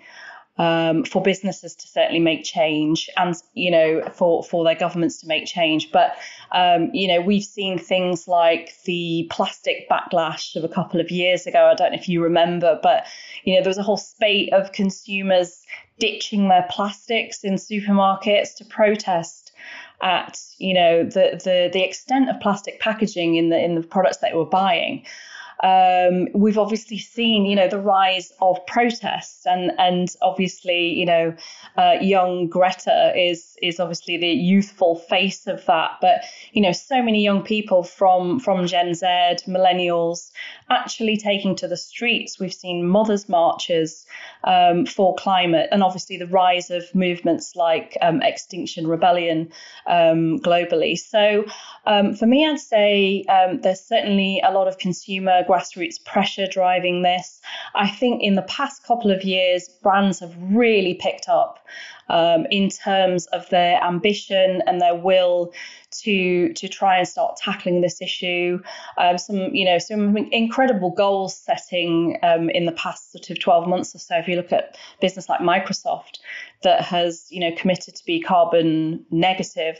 um, 0.60 1.06
for 1.06 1.22
businesses 1.22 1.74
to 1.74 1.88
certainly 1.88 2.20
make 2.20 2.44
change 2.44 3.10
and 3.18 3.34
you 3.54 3.72
know 3.72 4.04
for 4.13 4.44
for 4.44 4.63
their 4.63 4.75
governments 4.75 5.22
to 5.22 5.28
make 5.28 5.46
change. 5.46 5.92
But 5.92 6.16
um, 6.51 6.92
you 6.94 7.08
know 7.08 7.22
we've 7.22 7.44
seen 7.44 7.80
things 7.80 8.28
like 8.28 8.75
the 8.84 9.28
plastic 9.32 9.89
backlash 9.89 10.56
of 10.56 10.63
a 10.63 10.70
couple 10.70 11.00
of 11.00 11.10
years 11.10 11.48
ago. 11.48 11.66
I 11.72 11.75
don't 11.75 11.94
know 11.94 11.98
if 11.98 12.10
you 12.10 12.22
remember 12.22 12.80
but 12.84 13.06
you 13.44 13.56
know 13.56 13.62
there 13.62 13.70
was 13.70 13.78
a 13.78 13.84
whole 13.84 13.98
spate 13.98 14.54
of 14.54 14.72
consumers 14.74 15.66
ditching 15.98 16.50
their 16.50 16.68
plastics 16.70 17.44
in 17.44 17.56
supermarkets 17.56 18.56
to 18.56 18.66
protest 18.66 19.51
at 20.01 20.39
you 20.58 20.74
know 20.74 21.04
the 21.04 21.39
the 21.44 21.70
the 21.72 21.84
extent 21.84 22.30
of 22.30 22.39
plastic 22.39 22.80
packaging 22.80 23.36
in 23.36 23.50
the 23.50 23.63
in 23.63 23.75
the 23.75 23.82
products 23.82 24.18
that 24.18 24.32
they 24.32 24.38
were 24.38 24.46
buying 24.46 25.06
um, 25.62 26.28
we've 26.34 26.58
obviously 26.58 27.00
seen, 27.00 27.46
you 27.46 27.56
know, 27.56 27.68
the 27.68 27.80
rise 27.80 28.32
of 28.42 28.66
protests, 28.66 29.46
and 29.46 29.72
and 29.78 30.08
obviously, 30.22 30.94
you 30.94 31.06
know, 31.06 31.36
uh, 31.78 31.96
young 32.00 32.48
Greta 32.48 33.13
is 33.16 33.58
is 33.62 33.80
obviously 33.80 34.18
the 34.18 34.28
youthful 34.28 34.96
face 34.96 35.48
of 35.48 35.66
that. 35.66 35.98
But 36.01 36.22
you 36.54 36.62
know, 36.62 36.72
so 36.72 37.01
many 37.01 37.24
young 37.24 37.44
people 37.44 37.84
from 37.84 38.39
from 38.39 38.68
Gen 38.68 38.94
Z, 38.94 39.06
millennials, 39.48 40.32
actually 40.70 41.18
taking 41.18 41.56
to 41.58 41.68
the 41.68 41.78
streets. 41.78 42.39
We've 42.39 42.54
seen 42.54 42.88
mothers' 42.88 43.28
marches 43.28 44.06
um, 44.46 44.86
for 44.86 45.13
climate, 45.16 45.68
and 45.72 45.84
obviously 45.84 46.18
the 46.18 46.28
rise 46.28 46.70
of 46.70 46.84
movements 46.96 47.58
like 47.58 47.98
um, 48.01 48.22
Extinction 48.22 48.88
Rebellion 48.88 49.51
um, 49.88 50.39
globally. 50.39 50.98
So, 50.98 51.46
um, 51.86 52.13
for 52.13 52.25
me, 52.25 52.48
I'd 52.48 52.62
say 52.62 53.25
um, 53.25 53.60
there's 53.60 53.82
certainly 53.82 54.42
a 54.46 54.54
lot 54.54 54.70
of 54.70 54.78
consumer 54.78 55.44
grassroots 55.50 56.03
pressure 56.06 56.46
driving 56.48 57.01
this. 57.01 57.41
I 57.75 57.89
think 57.89 58.22
in 58.22 58.36
the 58.36 58.44
past 58.44 58.84
couple 58.84 59.10
of 59.10 59.24
years, 59.24 59.68
brands 59.82 60.20
have 60.20 60.36
really 60.39 60.94
picked 60.94 61.27
up 61.27 61.60
um, 62.10 62.46
in 62.51 62.70
terms 62.70 63.25
of 63.27 63.50
their 63.50 63.82
ambition 63.84 64.62
and 64.68 64.79
their 64.79 64.96
will 64.96 65.53
to 65.91 66.53
to 66.53 66.68
try 66.68 66.98
and 66.98 67.08
start 67.08 67.38
tackling 67.38 67.82
this 67.82 68.01
issue. 68.01 68.62
Um, 68.98 69.18
some 69.18 69.56
you 69.56 69.65
know 69.65 69.79
some 69.79 70.15
incredible 70.18 70.91
goals 70.91 71.36
setting 71.36 72.18
um, 72.22 72.50
in 72.50 72.65
the 72.65 72.72
past 72.74 73.12
sort 73.12 73.29
of 73.29 73.39
12 73.39 73.68
months 73.68 73.96
or 73.96 74.00
so. 74.00 74.18
If 74.18 74.27
you 74.27 74.36
look 74.36 74.51
at 74.51 74.77
business 75.01 75.29
like 75.29 75.39
Microsoft 75.39 76.20
that 76.63 76.82
has 76.82 77.27
you 77.29 77.39
know 77.39 77.56
committed 77.56 77.96
to 77.96 78.06
be 78.06 78.20
carbon 78.20 79.06
negative 79.10 79.79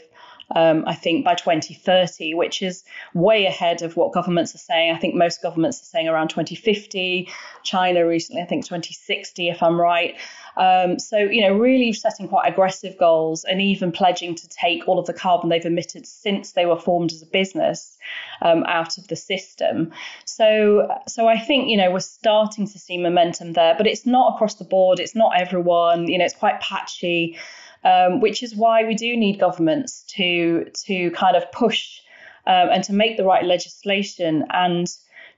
um, 0.54 0.84
I 0.86 0.94
think, 0.94 1.24
by 1.24 1.34
2030, 1.34 2.34
which 2.34 2.62
is 2.62 2.84
way 3.14 3.46
ahead 3.46 3.82
of 3.82 3.96
what 3.96 4.12
governments 4.12 4.54
are 4.54 4.58
saying. 4.58 4.94
I 4.94 4.98
think 4.98 5.14
most 5.14 5.42
governments 5.42 5.80
are 5.80 5.84
saying 5.84 6.08
around 6.08 6.28
2050. 6.28 7.28
China 7.62 8.06
recently, 8.06 8.42
I 8.42 8.46
think 8.46 8.64
2060, 8.64 9.48
if 9.48 9.62
I'm 9.62 9.80
right. 9.80 10.16
Um, 10.56 10.98
so, 10.98 11.18
you 11.18 11.40
know, 11.42 11.56
really 11.56 11.92
setting 11.92 12.28
quite 12.28 12.48
aggressive 12.48 12.98
goals 12.98 13.44
and 13.44 13.60
even 13.62 13.92
pledging 13.92 14.34
to 14.34 14.48
take 14.48 14.86
all 14.88 14.98
of 14.98 15.06
the 15.06 15.12
carbon 15.12 15.48
they've 15.48 15.64
emitted 15.64 16.06
since 16.06 16.52
they 16.52 16.66
were 16.66 16.78
formed 16.78 17.12
as 17.12 17.22
a 17.22 17.26
business 17.26 17.96
um, 18.42 18.64
out 18.64 18.98
of 18.98 19.08
the 19.08 19.16
system. 19.16 19.92
So, 20.24 20.88
so 21.06 21.28
I 21.28 21.38
think, 21.38 21.68
you 21.68 21.76
know, 21.76 21.90
we're 21.90 22.00
starting 22.00 22.66
to 22.66 22.78
see 22.78 22.98
momentum 22.98 23.52
there, 23.52 23.74
but 23.76 23.86
it's 23.86 24.06
not 24.06 24.34
across 24.34 24.56
the 24.56 24.64
board. 24.64 24.98
It's 24.98 25.14
not 25.14 25.40
everyone, 25.40 26.08
you 26.08 26.18
know, 26.18 26.24
it's 26.24 26.34
quite 26.34 26.60
patchy 26.60 27.38
um, 27.84 28.20
which 28.20 28.42
is 28.42 28.54
why 28.54 28.84
we 28.84 28.94
do 28.94 29.16
need 29.16 29.38
governments 29.38 30.04
to 30.16 30.70
to 30.86 31.10
kind 31.12 31.36
of 31.36 31.50
push 31.52 32.00
um, 32.46 32.68
and 32.70 32.84
to 32.84 32.92
make 32.92 33.16
the 33.16 33.24
right 33.24 33.44
legislation 33.44 34.44
and 34.50 34.88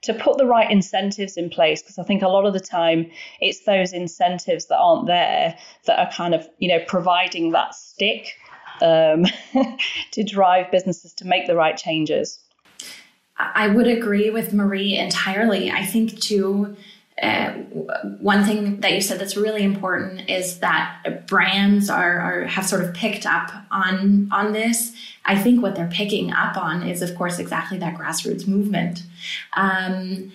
to 0.02 0.12
put 0.12 0.36
the 0.36 0.46
right 0.46 0.70
incentives 0.70 1.36
in 1.36 1.48
place 1.48 1.80
because 1.80 1.98
I 1.98 2.02
think 2.02 2.22
a 2.22 2.28
lot 2.28 2.44
of 2.44 2.52
the 2.52 2.60
time 2.60 3.10
it's 3.40 3.64
those 3.64 3.92
incentives 3.92 4.66
that 4.66 4.78
aren't 4.78 5.06
there 5.06 5.56
that 5.86 5.98
are 5.98 6.12
kind 6.12 6.34
of 6.34 6.48
you 6.58 6.68
know 6.68 6.84
providing 6.86 7.52
that 7.52 7.74
stick 7.74 8.34
um, 8.80 9.24
to 10.12 10.24
drive 10.24 10.70
businesses 10.70 11.14
to 11.14 11.26
make 11.26 11.46
the 11.46 11.54
right 11.54 11.76
changes. 11.76 12.38
I 13.38 13.68
would 13.68 13.86
agree 13.86 14.30
with 14.30 14.52
Marie 14.52 14.96
entirely. 14.96 15.70
I 15.70 15.84
think 15.84 16.20
too 16.20 16.76
uh, 17.22 17.52
one 18.18 18.44
thing 18.44 18.80
that 18.80 18.92
you 18.92 19.00
said 19.00 19.20
that's 19.20 19.36
really 19.36 19.62
important 19.62 20.28
is 20.28 20.58
that 20.58 21.24
brands 21.28 21.88
are, 21.88 22.18
are, 22.18 22.44
have 22.46 22.66
sort 22.66 22.82
of 22.82 22.92
picked 22.94 23.26
up 23.26 23.50
on 23.70 24.28
on 24.32 24.52
this. 24.52 24.94
I 25.24 25.38
think 25.40 25.62
what 25.62 25.76
they're 25.76 25.86
picking 25.86 26.32
up 26.32 26.56
on 26.56 26.82
is, 26.82 27.00
of 27.00 27.14
course, 27.14 27.38
exactly 27.38 27.78
that 27.78 27.94
grassroots 27.94 28.48
movement. 28.48 29.04
Um, 29.52 30.32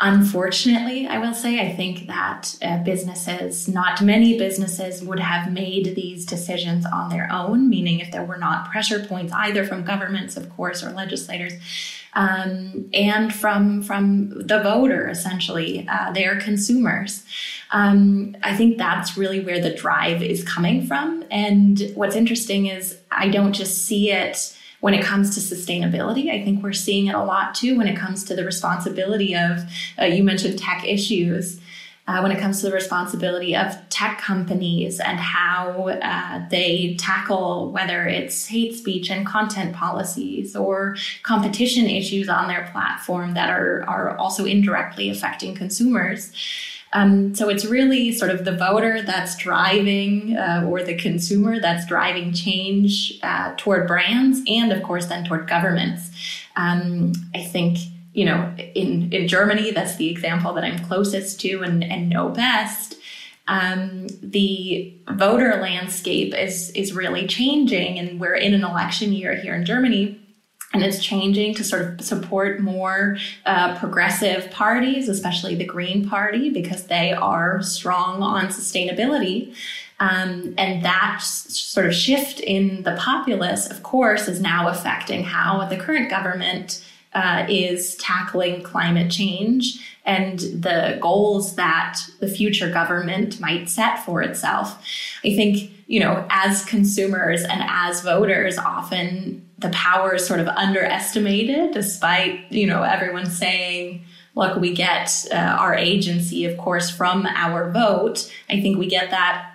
unfortunately, 0.00 1.06
I 1.06 1.18
will 1.18 1.34
say, 1.34 1.60
I 1.60 1.76
think 1.76 2.06
that 2.06 2.56
uh, 2.62 2.82
businesses, 2.84 3.68
not 3.68 4.00
many 4.00 4.38
businesses, 4.38 5.04
would 5.04 5.20
have 5.20 5.52
made 5.52 5.94
these 5.94 6.24
decisions 6.24 6.86
on 6.86 7.10
their 7.10 7.30
own. 7.30 7.68
Meaning, 7.68 8.00
if 8.00 8.10
there 8.12 8.24
were 8.24 8.38
not 8.38 8.70
pressure 8.70 9.04
points 9.04 9.34
either 9.34 9.66
from 9.66 9.84
governments, 9.84 10.38
of 10.38 10.48
course, 10.56 10.82
or 10.82 10.90
legislators 10.92 11.52
um, 12.14 12.88
and 12.92 13.34
from 13.34 13.82
from 13.82 14.30
the 14.30 14.60
voter 14.62 15.08
essentially 15.08 15.86
uh, 15.88 16.12
their 16.12 16.40
consumers. 16.40 17.24
Um, 17.72 18.36
i 18.42 18.56
think 18.56 18.78
that's 18.78 19.16
really 19.16 19.40
where 19.40 19.60
the 19.60 19.74
drive 19.74 20.22
is 20.22 20.44
coming 20.44 20.86
from. 20.86 21.24
And 21.30 21.92
what's 21.94 22.16
interesting 22.16 22.66
is 22.66 22.98
i 23.10 23.28
don't 23.28 23.52
just 23.52 23.86
see 23.86 24.10
it 24.10 24.56
when 24.80 24.94
it 24.94 25.04
comes 25.04 25.34
to 25.34 25.40
sustainability. 25.40 26.30
I 26.30 26.42
think 26.42 26.62
we're 26.62 26.72
seeing 26.72 27.06
it 27.06 27.14
a 27.14 27.22
lot 27.22 27.54
too 27.54 27.76
when 27.76 27.86
it 27.86 27.96
comes 27.96 28.24
to 28.24 28.34
the 28.34 28.44
responsibility 28.44 29.36
of, 29.36 29.60
uh, 30.00 30.06
you 30.06 30.24
mentioned 30.24 30.58
tech 30.58 30.84
issues 30.86 31.59
uh, 32.10 32.20
when 32.20 32.32
it 32.32 32.40
comes 32.40 32.58
to 32.60 32.66
the 32.66 32.72
responsibility 32.72 33.54
of 33.54 33.76
tech 33.88 34.18
companies 34.18 34.98
and 34.98 35.20
how 35.20 35.88
uh, 36.02 36.48
they 36.48 36.96
tackle 36.98 37.70
whether 37.70 38.04
it's 38.04 38.46
hate 38.46 38.74
speech 38.74 39.10
and 39.10 39.24
content 39.24 39.72
policies 39.76 40.56
or 40.56 40.96
competition 41.22 41.86
issues 41.86 42.28
on 42.28 42.48
their 42.48 42.68
platform 42.72 43.34
that 43.34 43.48
are, 43.48 43.84
are 43.88 44.16
also 44.16 44.44
indirectly 44.44 45.08
affecting 45.08 45.54
consumers. 45.54 46.32
Um, 46.92 47.32
so 47.36 47.48
it's 47.48 47.64
really 47.64 48.10
sort 48.10 48.32
of 48.32 48.44
the 48.44 48.56
voter 48.56 49.02
that's 49.02 49.36
driving, 49.36 50.36
uh, 50.36 50.66
or 50.68 50.82
the 50.82 50.96
consumer 50.96 51.60
that's 51.60 51.86
driving 51.86 52.32
change 52.32 53.20
uh, 53.22 53.54
toward 53.56 53.86
brands, 53.86 54.40
and 54.48 54.72
of 54.72 54.82
course 54.82 55.06
then 55.06 55.24
toward 55.24 55.48
governments. 55.48 56.10
Um, 56.56 57.12
I 57.32 57.44
think 57.44 57.78
you 58.12 58.24
know, 58.24 58.52
in, 58.74 59.12
in 59.12 59.28
Germany, 59.28 59.70
that's 59.70 59.96
the 59.96 60.10
example 60.10 60.52
that 60.54 60.64
I'm 60.64 60.78
closest 60.84 61.40
to 61.40 61.62
and, 61.62 61.84
and 61.84 62.08
know 62.08 62.28
best. 62.28 62.96
Um, 63.46 64.06
the 64.22 64.94
voter 65.10 65.56
landscape 65.60 66.34
is 66.34 66.70
is 66.70 66.92
really 66.92 67.26
changing, 67.26 67.98
and 67.98 68.20
we're 68.20 68.36
in 68.36 68.54
an 68.54 68.62
election 68.62 69.12
year 69.12 69.34
here 69.34 69.54
in 69.54 69.64
Germany, 69.64 70.20
and 70.72 70.84
it's 70.84 71.02
changing 71.02 71.54
to 71.54 71.64
sort 71.64 71.82
of 71.82 72.00
support 72.00 72.60
more 72.60 73.16
uh, 73.46 73.76
progressive 73.76 74.50
parties, 74.52 75.08
especially 75.08 75.56
the 75.56 75.64
Green 75.64 76.08
Party, 76.08 76.50
because 76.50 76.86
they 76.86 77.12
are 77.12 77.60
strong 77.62 78.22
on 78.22 78.46
sustainability. 78.46 79.54
Um, 79.98 80.54
and 80.56 80.84
that 80.84 81.20
sort 81.20 81.86
of 81.86 81.94
shift 81.94 82.40
in 82.40 82.84
the 82.84 82.96
populace, 82.98 83.68
of 83.68 83.82
course, 83.82 84.28
is 84.28 84.40
now 84.40 84.68
affecting 84.68 85.24
how 85.24 85.66
the 85.66 85.76
current 85.76 86.08
government 86.08 86.84
uh, 87.12 87.46
is 87.48 87.96
tackling 87.96 88.62
climate 88.62 89.10
change 89.10 89.84
and 90.04 90.38
the 90.38 90.98
goals 91.00 91.56
that 91.56 91.98
the 92.20 92.28
future 92.28 92.70
government 92.70 93.40
might 93.40 93.68
set 93.68 94.04
for 94.04 94.22
itself. 94.22 94.82
I 95.24 95.34
think, 95.34 95.70
you 95.86 96.00
know, 96.00 96.26
as 96.30 96.64
consumers 96.64 97.42
and 97.42 97.62
as 97.66 98.00
voters, 98.00 98.58
often 98.58 99.46
the 99.58 99.70
power 99.70 100.14
is 100.14 100.26
sort 100.26 100.40
of 100.40 100.48
underestimated, 100.48 101.72
despite, 101.72 102.50
you 102.50 102.66
know, 102.66 102.82
everyone 102.82 103.26
saying, 103.26 104.04
look, 104.34 104.56
we 104.58 104.74
get 104.74 105.26
uh, 105.32 105.36
our 105.36 105.74
agency, 105.74 106.44
of 106.44 106.56
course, 106.56 106.90
from 106.90 107.26
our 107.26 107.70
vote. 107.70 108.32
I 108.48 108.60
think 108.60 108.78
we 108.78 108.86
get 108.86 109.10
that 109.10 109.49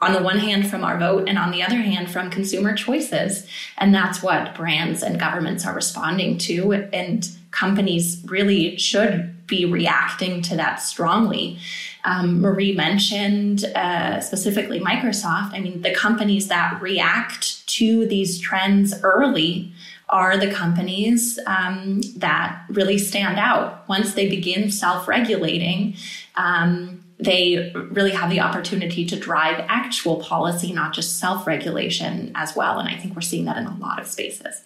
on 0.00 0.12
the 0.12 0.22
one 0.22 0.38
hand 0.38 0.68
from 0.70 0.84
our 0.84 0.98
vote 0.98 1.28
and 1.28 1.38
on 1.38 1.50
the 1.50 1.62
other 1.62 1.76
hand 1.76 2.10
from 2.10 2.30
consumer 2.30 2.74
choices. 2.74 3.46
And 3.78 3.94
that's 3.94 4.22
what 4.22 4.54
brands 4.54 5.02
and 5.02 5.18
governments 5.18 5.66
are 5.66 5.74
responding 5.74 6.38
to. 6.38 6.72
And 6.92 7.28
companies 7.50 8.22
really 8.26 8.76
should 8.76 9.46
be 9.46 9.64
reacting 9.64 10.42
to 10.42 10.56
that 10.56 10.76
strongly. 10.76 11.58
Um, 12.04 12.40
marie 12.40 12.74
mentioned 12.74 13.64
uh, 13.64 14.20
specifically 14.20 14.78
microsoft. 14.78 15.52
I 15.52 15.60
mean 15.60 15.82
the 15.82 15.94
companies 15.94 16.48
that 16.48 16.80
react 16.80 17.66
to 17.68 18.06
these 18.06 18.38
trends 18.38 18.94
early 19.02 19.72
are 20.10 20.36
the 20.36 20.50
companies 20.50 21.38
um, 21.46 22.00
that 22.16 22.62
really 22.68 22.98
stand 22.98 23.38
out. 23.38 23.86
Once 23.88 24.14
they 24.14 24.28
begin 24.28 24.70
self-regulating 24.70 25.96
um, 26.36 26.97
they 27.20 27.72
really 27.74 28.12
have 28.12 28.30
the 28.30 28.40
opportunity 28.40 29.04
to 29.06 29.16
drive 29.16 29.64
actual 29.68 30.16
policy, 30.16 30.72
not 30.72 30.92
just 30.92 31.18
self 31.18 31.46
regulation 31.46 32.32
as 32.34 32.54
well. 32.54 32.78
And 32.78 32.88
I 32.88 32.96
think 32.96 33.14
we're 33.14 33.22
seeing 33.22 33.44
that 33.46 33.56
in 33.56 33.66
a 33.66 33.76
lot 33.76 34.00
of 34.00 34.06
spaces. 34.06 34.64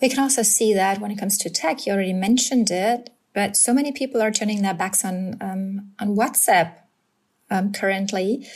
We 0.00 0.08
can 0.08 0.20
also 0.20 0.42
see 0.42 0.74
that 0.74 1.00
when 1.00 1.10
it 1.10 1.18
comes 1.18 1.38
to 1.38 1.50
tech, 1.50 1.86
you 1.86 1.92
already 1.92 2.12
mentioned 2.12 2.70
it. 2.70 3.10
but 3.32 3.56
so 3.56 3.74
many 3.74 3.90
people 3.90 4.22
are 4.22 4.30
turning 4.30 4.62
their 4.62 4.74
backs 4.74 5.04
on 5.04 5.36
um, 5.40 5.92
on 6.00 6.16
WhatsApp 6.16 6.74
um, 7.50 7.72
currently, 7.72 8.46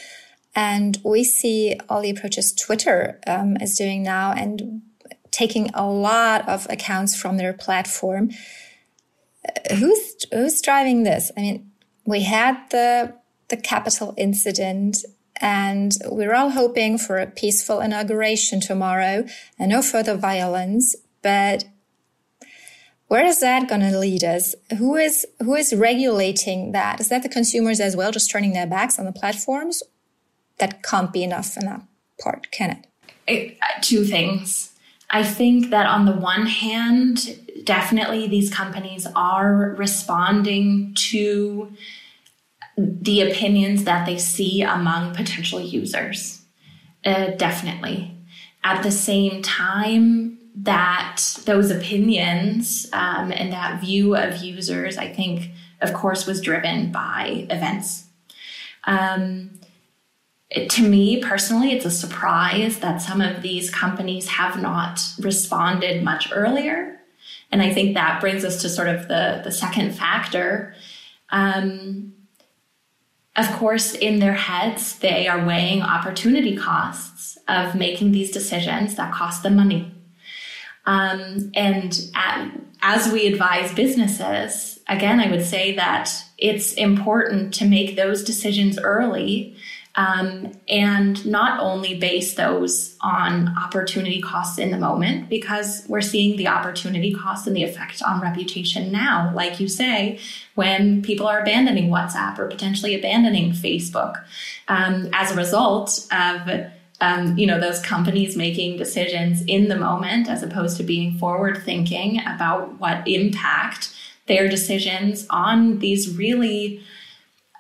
and 0.55 0.99
we 1.05 1.25
see 1.25 1.79
all 1.89 2.01
the 2.03 2.11
approaches 2.11 2.53
Twitter 2.53 3.21
um, 3.27 3.57
is 3.57 3.77
doing 3.77 4.03
now 4.03 4.33
and 4.33 4.83
taking 5.31 5.71
a 5.75 5.87
lot 5.87 6.49
of 6.49 6.67
accounts 6.71 7.17
from 7.21 7.37
their 7.37 7.53
platform. 7.53 8.31
Uh, 9.47 9.75
who's 9.77 10.27
who's 10.33 10.61
driving 10.63 11.03
this? 11.03 11.33
I 11.37 11.41
mean, 11.41 11.68
we 12.09 12.23
had 12.23 12.57
the 12.71 13.15
the 13.49 13.57
Capitol 13.57 14.15
incident 14.17 14.97
and 15.41 15.93
we're 16.07 16.35
all 16.35 16.51
hoping 16.51 16.99
for 16.99 17.19
a 17.19 17.27
peaceful 17.27 17.81
inauguration 17.81 18.61
tomorrow 18.61 19.25
and 19.59 19.71
no 19.71 19.81
further 19.81 20.17
violence. 20.17 20.97
But 21.23 21.65
where 23.07 23.25
is 23.25 23.41
that 23.41 23.69
going 23.69 23.81
to 23.83 23.99
lead 23.99 24.25
us? 24.25 24.55
Who 24.79 24.97
is 24.97 25.27
who 25.41 25.55
is 25.55 25.75
regulating 25.75 26.73
that? 26.73 26.99
Is 27.01 27.11
that 27.11 27.23
the 27.23 27.29
consumers 27.29 27.79
as 27.79 27.95
well, 27.95 28.11
just 28.11 28.31
turning 28.31 28.55
their 28.55 28.67
backs 28.67 28.99
on 28.99 29.05
the 29.05 29.13
platforms? 29.13 29.83
That 30.59 30.83
can't 30.83 31.13
be 31.13 31.23
enough 31.23 31.57
in 31.57 31.67
that 31.67 31.83
part, 32.21 32.51
can 32.51 32.71
it? 32.71 32.87
it 33.27 33.59
uh, 33.63 33.81
two 33.81 34.05
things. 34.05 34.73
I 35.11 35.23
think 35.23 35.71
that 35.71 35.87
on 35.87 36.05
the 36.05 36.13
one 36.13 36.47
hand, 36.47 37.39
definitely 37.69 38.27
these 38.27 38.53
companies 38.53 39.07
are 39.15 39.75
responding 39.77 40.95
to 40.95 41.71
the 42.79 43.21
opinions 43.21 43.85
that 43.85 44.07
they 44.07 44.17
see 44.17 44.63
among 44.63 45.15
potential 45.15 45.61
users. 45.61 46.41
Uh, 47.05 47.27
definitely. 47.33 48.17
At 48.65 48.83
the 48.83 48.91
same 48.91 49.43
time, 49.43 50.39
that 50.55 51.21
those 51.45 51.71
opinions 51.71 52.87
um, 52.95 53.31
and 53.33 53.53
that 53.53 53.83
view 53.83 54.17
of 54.17 54.39
users, 54.39 54.97
I 54.97 55.13
think, 55.13 55.51
of 55.83 55.93
course, 55.93 56.27
was 56.27 56.41
driven 56.41 56.91
by 56.91 57.47
events. 57.51 58.07
Um, 58.85 59.51
to 60.71 60.83
me 60.89 61.23
personally, 61.23 61.73
it's 61.73 61.85
a 61.85 61.91
surprise 61.91 62.79
that 62.79 63.03
some 63.03 63.21
of 63.21 63.43
these 63.43 63.71
companies 63.71 64.29
have 64.29 64.61
not 64.61 65.03
responded 65.21 66.03
much 66.03 66.33
earlier. 66.33 66.98
And 67.51 67.63
I 67.63 67.73
think 67.73 67.95
that 67.95 68.21
brings 68.21 68.45
us 68.45 68.63
to 68.63 68.69
sort 68.69 68.89
of 68.89 69.09
the, 69.09 69.41
the 69.43 69.51
second 69.51 69.93
factor. 69.93 70.75
Um, 71.31 72.15
of 73.37 73.51
course, 73.53 73.95
in 73.95 74.19
their 74.19 74.35
heads, 74.35 74.99
they 74.99 75.29
are 75.29 75.47
weighing 75.47 75.83
opportunity 75.83 76.57
costs 76.57 77.39
of 77.47 77.75
making 77.75 78.13
these 78.13 78.31
decisions 78.31 78.97
that 78.97 79.13
cost 79.13 79.43
them 79.43 79.57
money. 79.57 79.95
Um, 80.85 81.53
and 81.55 81.99
at, 82.15 82.51
as 82.83 83.13
we 83.13 83.27
advise 83.27 83.73
businesses, 83.75 84.81
again, 84.89 85.21
I 85.21 85.31
would 85.31 85.45
say 85.45 85.77
that 85.77 86.11
it's 86.37 86.73
important 86.73 87.55
to 87.55 87.67
make 87.67 87.95
those 87.95 88.25
decisions 88.25 88.79
early 88.79 89.57
um, 89.99 90.53
and 90.69 91.27
not 91.27 91.59
only 91.59 91.99
base 91.99 92.35
those 92.35 92.97
on 93.01 93.49
opportunity 93.59 94.23
costs 94.23 94.57
in 94.57 94.71
the 94.71 94.79
moment, 94.79 95.29
because 95.29 95.85
we're 95.89 96.01
seeing 96.01 96.37
the 96.37 96.47
opportunity 96.47 97.13
costs 97.13 97.49
and 97.49 97.57
the 97.57 97.65
effect 97.65 98.01
on 98.05 98.21
reputation 98.21 98.93
now, 98.93 99.33
like 99.35 99.59
you 99.59 99.67
say, 99.67 100.21
when 100.55 101.03
people 101.03 101.27
are 101.27 101.41
abandoning 101.41 101.91
WhatsApp 101.91 102.39
or 102.39 102.47
potentially 102.47 102.95
abandoning 102.95 103.51
Facebook 103.51 104.23
um, 104.69 105.09
as 105.13 105.33
a 105.33 105.35
result 105.35 106.07
of. 106.13 106.71
Um, 107.01 107.39
you 107.39 107.47
know 107.47 107.61
those 107.61 107.81
companies 107.81 108.37
making 108.37 108.77
decisions 108.77 109.45
in 109.47 109.69
the 109.69 109.77
moment 109.77 110.29
as 110.29 110.43
opposed 110.43 110.77
to 110.79 110.83
being 110.83 111.17
forward 111.17 111.63
thinking 111.65 112.21
about 112.27 112.81
what 112.81 113.07
impact 113.07 113.95
their 114.27 114.49
decisions 114.49 115.25
on 115.31 115.79
these 115.79 116.17
really 116.17 116.83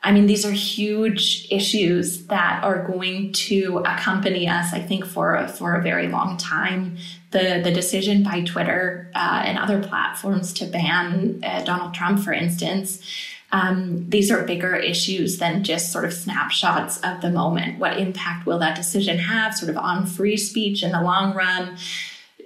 I 0.02 0.12
mean, 0.12 0.26
these 0.26 0.46
are 0.46 0.52
huge 0.52 1.48
issues 1.50 2.26
that 2.26 2.62
are 2.62 2.86
going 2.86 3.32
to 3.32 3.82
accompany 3.84 4.48
us, 4.48 4.72
I 4.72 4.80
think, 4.80 5.04
for 5.04 5.34
a, 5.34 5.48
for 5.48 5.74
a 5.74 5.82
very 5.82 6.08
long 6.08 6.36
time. 6.36 6.96
The, 7.30 7.60
the 7.62 7.72
decision 7.72 8.22
by 8.22 8.42
Twitter 8.42 9.10
uh, 9.14 9.42
and 9.44 9.58
other 9.58 9.82
platforms 9.82 10.52
to 10.54 10.66
ban 10.66 11.40
uh, 11.44 11.62
Donald 11.64 11.94
Trump, 11.94 12.20
for 12.20 12.32
instance, 12.32 13.02
um, 13.50 14.08
these 14.08 14.30
are 14.30 14.44
bigger 14.44 14.76
issues 14.76 15.38
than 15.38 15.64
just 15.64 15.90
sort 15.90 16.04
of 16.04 16.12
snapshots 16.12 16.98
of 16.98 17.20
the 17.20 17.30
moment. 17.30 17.78
What 17.78 17.98
impact 17.98 18.46
will 18.46 18.58
that 18.58 18.76
decision 18.76 19.18
have 19.18 19.54
sort 19.54 19.70
of 19.70 19.76
on 19.76 20.06
free 20.06 20.36
speech 20.36 20.82
in 20.82 20.92
the 20.92 21.00
long 21.00 21.34
run? 21.34 21.76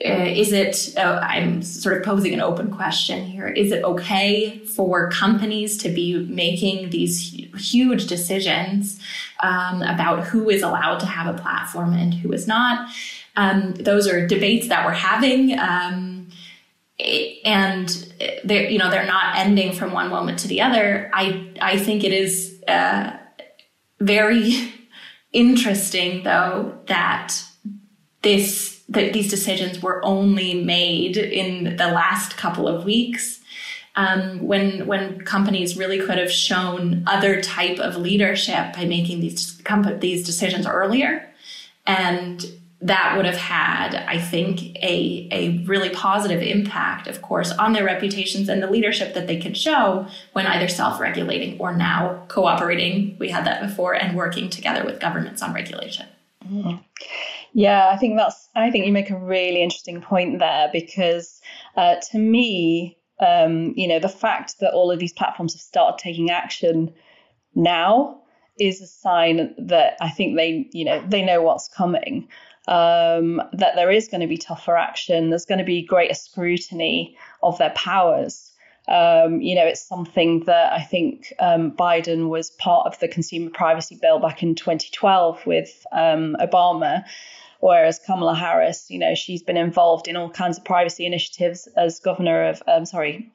Uh, 0.05 0.25
is 0.25 0.53
it, 0.53 0.97
uh, 0.97 1.21
I'm 1.23 1.63
sort 1.63 1.97
of 1.97 2.03
posing 2.03 2.35
an 2.35 2.41
open 2.41 2.71
question 2.71 3.25
here, 3.25 3.49
is 3.49 3.73
it 3.73 3.85
okay 3.85 4.59
for 4.65 5.11
companies 5.11 5.77
to 5.79 5.89
be 5.89 6.25
making 6.27 6.91
these 6.91 7.21
huge 7.57 8.07
decisions 8.07 9.01
um, 9.43 9.83
about 9.83 10.25
who 10.25 10.51
is 10.51 10.63
allowed 10.63 10.99
to 11.01 11.07
have 11.07 11.33
a 11.33 11.39
platform 11.39 11.93
and 11.93 12.15
who 12.15 12.33
is 12.33 12.47
not? 12.47 12.91
Um, 13.37 13.75
those 13.75 14.09
are 14.09 14.27
debates 14.27 14.69
that 14.69 14.85
we're 14.85 14.93
having. 14.93 15.59
Um, 15.59 16.29
and 17.45 18.13
they're, 18.45 18.69
you 18.69 18.79
know, 18.79 18.91
they're 18.91 19.07
not 19.07 19.37
ending 19.37 19.73
from 19.73 19.93
one 19.93 20.09
moment 20.09 20.39
to 20.41 20.49
the 20.49 20.61
other. 20.61 21.11
I, 21.13 21.51
I 21.61 21.79
think 21.79 22.05
it 22.05 22.13
is 22.13 22.63
uh, 22.69 23.17
very 24.01 24.73
interesting, 25.33 26.23
though, 26.23 26.79
that 26.87 27.35
this 28.23 28.72
that 28.93 29.13
these 29.13 29.31
decisions 29.31 29.83
were 29.83 30.05
only 30.05 30.63
made 30.63 31.17
in 31.17 31.77
the 31.77 31.89
last 31.89 32.37
couple 32.37 32.69
of 32.69 32.85
weeks 32.85 33.41
um, 33.97 34.47
when 34.47 34.87
when 34.87 35.21
companies 35.23 35.77
really 35.77 35.99
could 35.99 36.19
have 36.19 36.33
shown 36.33 37.05
other 37.07 37.41
type 37.43 37.79
of 37.79 37.97
leadership 37.97 38.73
by 38.73 38.85
making 38.85 39.21
these 39.21 39.61
these 40.01 40.25
decisions 40.25 40.67
earlier 40.67 41.29
and 41.87 42.47
that 42.83 43.17
would 43.17 43.27
have 43.27 43.37
had, 43.37 43.95
I 43.95 44.19
think, 44.19 44.77
a, 44.83 45.29
a 45.31 45.59
really 45.65 45.91
positive 45.91 46.43
impact, 46.43 47.07
of 47.07 47.23
course, 47.23 47.53
on 47.53 47.73
their 47.73 47.85
reputations 47.85 48.49
and 48.49 48.61
the 48.61 48.69
leadership 48.69 49.15
that 49.15 49.29
they 49.29 49.41
could 49.41 49.57
show 49.57 50.07
when 50.33 50.47
either 50.49 50.67
self 50.67 51.01
regulating 51.01 51.61
or 51.61 51.75
now 51.75 52.25
cooperating. 52.27 53.17
We 53.21 53.29
had 53.29 53.47
that 53.47 53.63
before 53.63 53.95
and 53.95 54.17
working 54.17 54.51
together 54.51 54.85
with 54.85 54.99
governments 54.99 55.43
on 55.43 55.55
regulation. 55.55 56.07
Mm. 56.45 56.83
Yeah, 57.55 57.91
I 57.91 57.97
think 57.97 58.17
that's. 58.17 58.49
I 58.55 58.71
think 58.71 58.87
you 58.87 58.93
make 58.93 59.11
a 59.11 59.19
really 59.19 59.63
interesting 59.63 60.01
point 60.01 60.39
there 60.39 60.71
because 60.73 61.41
uh, 61.77 61.97
to 62.11 62.19
me, 62.19 62.99
um, 63.21 63.75
you 63.77 63.89
know, 63.89 63.99
the 63.99 64.09
fact 64.09 64.61
that 64.61 64.73
all 64.73 64.91
of 64.91 64.99
these 64.99 65.13
platforms 65.13 65.55
have 65.55 65.61
started 65.61 66.03
taking 66.03 66.31
action 66.31 66.93
now 67.55 68.23
is 68.59 68.81
a 68.81 68.87
sign 68.87 69.55
that 69.59 69.97
I 70.01 70.11
think 70.11 70.37
they, 70.37 70.69
you 70.73 70.85
know, 70.85 71.05
they 71.07 71.23
know 71.23 71.43
what's 71.43 71.69
coming. 71.69 72.29
Um, 72.69 73.43
that 73.55 73.75
there 73.75 73.91
is 73.91 74.09
going 74.09 74.21
to 74.21 74.29
be 74.29 74.39
tougher 74.39 74.77
action. 74.77 75.31
There's 75.31 75.47
going 75.47 75.59
to 75.59 75.65
be 75.65 75.83
greater 75.83 76.15
scrutiny 76.15 77.17
of 77.43 77.59
their 77.59 77.71
powers. 77.71 78.53
Um, 78.89 79.41
you 79.41 79.55
know, 79.55 79.67
it's 79.67 79.87
something 79.87 80.45
that 80.47 80.73
I 80.73 80.81
think 80.81 81.33
um, 81.41 81.73
Biden 81.73 82.29
was 82.29 82.51
part 82.51 82.87
of 82.87 82.99
the 83.01 83.09
consumer 83.09 83.51
privacy 83.51 83.99
bill 84.01 84.21
back 84.21 84.43
in 84.43 84.55
2012 84.55 85.45
with 85.47 85.87
um, 85.93 86.37
Obama. 86.41 87.05
Whereas 87.63 88.01
Kamala 88.05 88.35
Harris, 88.35 88.91
you 88.91 88.99
know, 88.99 89.15
she's 89.15 89.41
been 89.41 89.57
involved 89.57 90.09
in 90.09 90.17
all 90.17 90.29
kinds 90.29 90.59
of 90.59 90.65
privacy 90.65 91.07
initiatives 91.07 91.69
as 91.77 92.01
governor 92.01 92.49
of, 92.49 92.61
um, 92.67 92.85
sorry, 92.85 93.31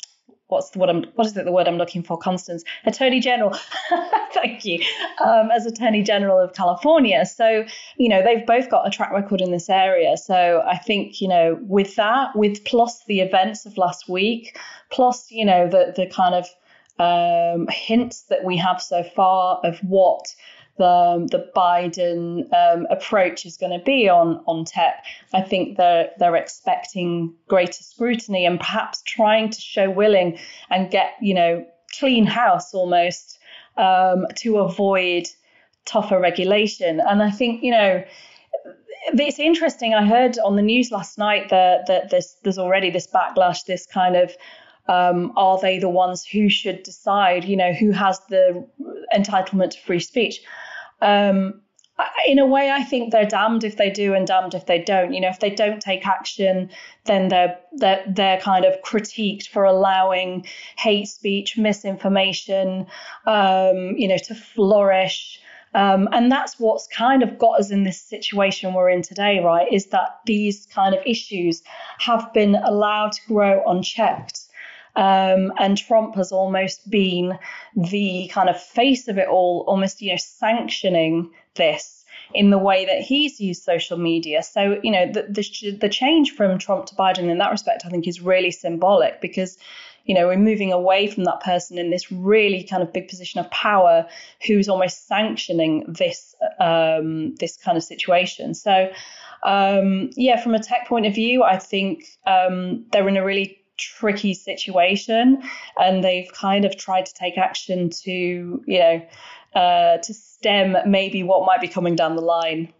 what's 0.48 0.72
the 0.72 0.80
word 0.80 0.90
I'm, 0.90 1.06
what 1.16 1.28
is 1.28 1.38
it, 1.38 1.46
the 1.46 1.52
word 1.54 1.66
I'm 1.66 1.78
looking 1.78 2.04
for, 2.04 2.18
Constance? 2.18 2.66
Attorney 2.86 3.22
General. 3.22 3.58
Thank 4.34 4.66
you. 4.66 4.84
Um, 5.26 5.50
as 5.50 5.66
Attorney 5.66 6.04
General 6.04 6.42
of 6.42 6.54
California. 6.54 7.26
So, 7.26 7.64
you 7.96 8.10
know, 8.10 8.22
they've 8.22 8.46
both 8.46 8.70
got 8.70 8.86
a 8.86 8.90
track 8.90 9.14
record 9.14 9.40
in 9.40 9.52
this 9.52 9.70
area. 9.70 10.18
So 10.18 10.62
I 10.68 10.78
think, 10.78 11.22
you 11.22 11.30
know, 11.30 11.58
with 11.62 11.96
that, 11.96 12.36
with 12.36 12.66
plus 12.66 13.06
the 13.06 13.22
events 13.22 13.66
of 13.66 13.78
last 13.78 14.10
week, 14.10 14.60
plus, 14.92 15.32
you 15.32 15.46
know, 15.46 15.70
the, 15.70 15.94
the 15.96 16.06
kind 16.06 16.36
of 16.36 16.48
um, 17.00 17.68
hints 17.70 18.24
that 18.24 18.44
we 18.44 18.58
have 18.58 18.82
so 18.82 19.04
far 19.04 19.62
of 19.64 19.80
what 19.80 20.26
the, 20.78 21.28
the 21.32 21.52
Biden 21.56 22.52
um, 22.54 22.88
approach 22.90 23.46
is 23.46 23.58
going 23.58 23.78
to 23.78 23.84
be 23.84 24.10
on, 24.10 24.42
on 24.46 24.66
tech. 24.66 25.04
I 25.34 25.42
think 25.42 25.78
they're, 25.78 26.10
they're 26.20 26.36
expecting 26.36 27.34
greater 27.48 27.84
scrutiny 27.84 28.46
and 28.46 28.60
perhaps 28.60 29.02
trying 29.04 29.50
to 29.50 29.62
show 29.62 29.90
willing 29.90 30.38
and 30.70 30.92
get, 30.92 31.14
you 31.22 31.34
know, 31.34 31.66
clean 32.00 32.26
house 32.26 32.74
almost 32.74 33.40
um, 33.78 34.28
to 34.36 34.58
avoid 34.58 35.28
tougher 35.86 36.20
regulation. 36.20 37.00
And 37.00 37.24
I 37.24 37.32
think, 37.32 37.64
you 37.64 37.72
know, 37.72 38.04
it's 39.14 39.40
interesting. 39.40 39.94
I 39.94 40.06
heard 40.06 40.38
on 40.40 40.56
the 40.56 40.62
news 40.62 40.92
last 40.92 41.18
night 41.18 41.50
that, 41.50 41.88
that 41.88 42.10
there's, 42.10 42.36
there's 42.44 42.58
already 42.58 42.90
this 42.90 43.08
backlash, 43.08 43.66
this 43.66 43.86
kind 43.86 44.16
of 44.16 44.32
um, 44.90 45.34
are 45.36 45.60
they 45.60 45.80
the 45.80 45.90
ones 45.90 46.26
who 46.26 46.50
should 46.50 46.84
decide, 46.84 47.44
you 47.44 47.58
know, 47.58 47.74
who 47.74 47.92
has 47.92 48.20
the 48.30 48.66
entitlement 49.14 49.72
to 49.72 49.80
free 49.82 50.00
speech? 50.00 50.42
Um, 51.02 51.62
in 52.28 52.38
a 52.38 52.46
way, 52.46 52.70
I 52.70 52.84
think 52.84 53.12
they're 53.12 53.26
damned 53.26 53.64
if 53.64 53.78
they 53.78 53.90
do 53.90 54.14
and 54.14 54.28
damned 54.28 54.54
if 54.54 54.66
they 54.66 54.80
don't. 54.80 55.14
You 55.14 55.22
know, 55.22 55.30
if 55.30 55.40
they 55.40 55.50
don't 55.50 55.82
take 55.82 56.06
action, 56.06 56.70
then 57.06 57.30
they're 57.30 57.58
they're, 57.74 58.04
they're 58.08 58.40
kind 58.40 58.66
of 58.66 58.82
critiqued 58.82 59.48
for 59.48 59.64
allowing 59.64 60.46
hate 60.78 61.08
speech, 61.08 61.58
misinformation, 61.58 62.86
um, 63.26 63.96
you 63.98 64.08
know, 64.08 64.18
to 64.18 64.36
flourish. 64.36 65.40
Um, 65.74 66.08
and 66.12 66.32
that's 66.32 66.60
what's 66.60 66.88
kind 66.88 67.24
of 67.24 67.38
got 67.38 67.60
us 67.60 67.72
in 67.72 67.84
this 67.84 68.02
situation 68.02 68.74
we're 68.74 68.90
in 68.90 69.02
today, 69.02 69.40
right? 69.44 69.72
Is 69.72 69.88
that 69.88 70.20
these 70.26 70.66
kind 70.68 70.96
of 70.96 71.02
issues 71.06 71.62
have 72.00 72.32
been 72.34 72.56
allowed 72.56 73.12
to 73.14 73.22
grow 73.28 73.64
unchecked. 73.68 74.47
Um, 74.98 75.54
and 75.60 75.78
Trump 75.78 76.16
has 76.16 76.32
almost 76.32 76.90
been 76.90 77.38
the 77.76 78.30
kind 78.34 78.50
of 78.50 78.62
face 78.62 79.08
of 79.08 79.18
it 79.18 79.28
all, 79.28 79.64
almost 79.68 80.02
you 80.02 80.12
know 80.12 80.18
sanctioning 80.18 81.32
this 81.56 82.04
in 82.34 82.50
the 82.50 82.58
way 82.58 82.86
that 82.86 83.02
he's 83.02 83.40
used 83.40 83.64
social 83.64 83.98
media. 83.98 84.44
So 84.44 84.80
you 84.84 84.92
know 84.92 85.06
the 85.06 85.24
the, 85.30 85.78
the 85.80 85.90
change 85.90 86.32
from 86.32 86.58
Trump 86.58 86.88
to 86.88 86.96
Biden 86.96 87.30
in 87.30 87.38
that 87.38 87.52
respect, 87.52 87.84
I 87.86 87.90
think, 87.90 88.08
is 88.08 88.22
really 88.22 88.52
symbolic 88.52 89.22
because 89.22 89.58
you 90.08 90.16
know, 90.16 90.28
we're 90.28 90.38
moving 90.38 90.72
away 90.72 91.08
from 91.08 91.26
that 91.26 91.42
person 91.42 91.78
in 91.78 91.90
this 91.90 92.12
really 92.12 92.64
kind 92.64 92.82
of 92.82 92.94
big 92.94 93.10
position 93.10 93.42
of 93.42 93.52
power 93.52 94.08
who's 94.48 94.70
almost 94.70 95.06
sanctioning 95.06 95.84
this 95.88 96.34
um, 96.60 97.36
this 97.36 97.58
kind 97.58 97.78
of 97.78 97.84
situation. 97.84 98.54
So, 98.54 98.90
um, 99.44 100.10
yeah, 100.16 100.42
from 100.42 100.56
a 100.56 100.64
tech 100.64 100.88
point 100.88 101.06
of 101.06 101.14
view, 101.14 101.44
I 101.44 101.60
think 101.60 102.06
um, 102.26 102.86
they're 102.92 103.08
in 103.10 103.18
a 103.18 103.26
really 103.26 103.60
tricky 103.78 104.34
situation, 104.34 105.42
and 105.78 106.04
they've 106.04 106.32
kind 106.34 106.66
of 106.66 106.78
tried 106.78 107.06
to 107.06 107.14
take 107.14 107.38
action 107.38 107.90
to, 107.90 108.64
you 108.66 108.80
know, 108.80 109.02
uh, 109.56 109.98
to 109.98 110.14
stem 110.14 110.78
maybe 110.86 111.24
what 111.24 111.46
might 111.46 111.62
be 111.62 111.68
coming 111.68 111.96
down 111.96 112.16
the 112.16 112.22
line. 112.22 112.74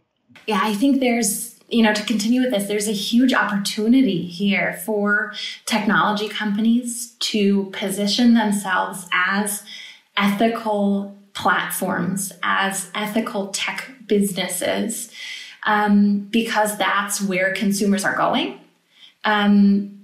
Yeah, 0.46 0.60
I 0.62 0.74
think 0.74 1.00
there's 1.00 1.58
you 1.70 1.84
know, 1.84 1.94
to 1.94 2.04
continue 2.04 2.42
with 2.42 2.52
this, 2.52 2.68
there's 2.68 2.88
a 2.88 2.94
huge 2.94 3.34
opportunity 3.34 4.24
here 4.24 4.82
for 4.86 5.34
technology 5.66 6.30
companies 6.30 7.16
to 7.20 7.66
position 7.72 8.34
themselves 8.36 9.06
as 9.12 9.64
ethical 10.16 11.16
platforms, 11.34 12.32
as 12.42 12.90
ethical 12.96 13.48
tech 13.50 13.92
businesses, 14.08 15.12
um, 15.66 16.20
because 16.32 16.78
that's 16.78 17.22
where 17.22 17.54
consumers 17.54 18.06
are 18.06 18.16
going. 18.16 18.60
Um, 19.26 19.97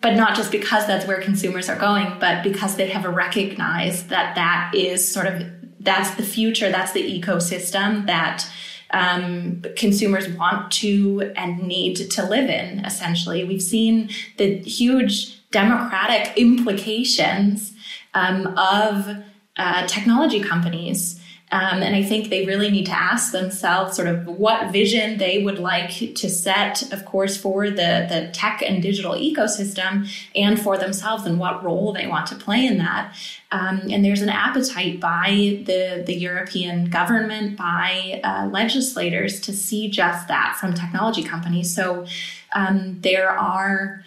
but 0.00 0.14
not 0.14 0.36
just 0.36 0.50
because 0.50 0.86
that's 0.86 1.06
where 1.06 1.20
consumers 1.20 1.68
are 1.68 1.78
going, 1.78 2.18
but 2.18 2.42
because 2.42 2.76
they 2.76 2.88
have 2.88 3.04
recognized 3.04 4.08
that 4.08 4.34
that 4.34 4.72
is 4.74 5.06
sort 5.06 5.26
of 5.26 5.42
that's 5.80 6.14
the 6.16 6.22
future, 6.22 6.70
that's 6.70 6.92
the 6.92 7.20
ecosystem 7.20 8.06
that 8.06 8.50
um, 8.90 9.62
consumers 9.76 10.28
want 10.28 10.72
to 10.72 11.32
and 11.36 11.62
need 11.62 11.96
to 11.96 12.24
live 12.24 12.48
in, 12.48 12.84
essentially. 12.84 13.44
We've 13.44 13.62
seen 13.62 14.10
the 14.36 14.58
huge 14.58 15.48
democratic 15.50 16.36
implications 16.36 17.74
um, 18.14 18.46
of 18.58 19.08
uh, 19.56 19.86
technology 19.86 20.40
companies 20.40 21.17
um, 21.50 21.82
and 21.82 21.96
I 21.96 22.02
think 22.02 22.28
they 22.28 22.44
really 22.44 22.70
need 22.70 22.86
to 22.86 22.96
ask 22.96 23.32
themselves 23.32 23.96
sort 23.96 24.08
of 24.08 24.26
what 24.26 24.70
vision 24.70 25.16
they 25.16 25.42
would 25.42 25.58
like 25.58 25.90
to 26.14 26.28
set, 26.28 26.92
of 26.92 27.06
course, 27.06 27.38
for 27.38 27.70
the, 27.70 28.06
the 28.08 28.30
tech 28.34 28.62
and 28.62 28.82
digital 28.82 29.12
ecosystem 29.12 30.10
and 30.34 30.60
for 30.60 30.76
themselves 30.76 31.24
and 31.24 31.38
what 31.38 31.64
role 31.64 31.94
they 31.94 32.06
want 32.06 32.26
to 32.26 32.34
play 32.34 32.66
in 32.66 32.76
that. 32.78 33.14
Um, 33.50 33.88
and 33.90 34.04
there's 34.04 34.20
an 34.20 34.28
appetite 34.28 35.00
by 35.00 35.62
the, 35.64 36.02
the 36.04 36.14
European 36.14 36.90
government, 36.90 37.56
by 37.56 38.20
uh, 38.22 38.46
legislators 38.52 39.40
to 39.40 39.54
see 39.54 39.88
just 39.88 40.28
that 40.28 40.56
from 40.60 40.74
technology 40.74 41.24
companies. 41.24 41.74
So 41.74 42.04
um, 42.52 43.00
there 43.00 43.30
are 43.30 44.04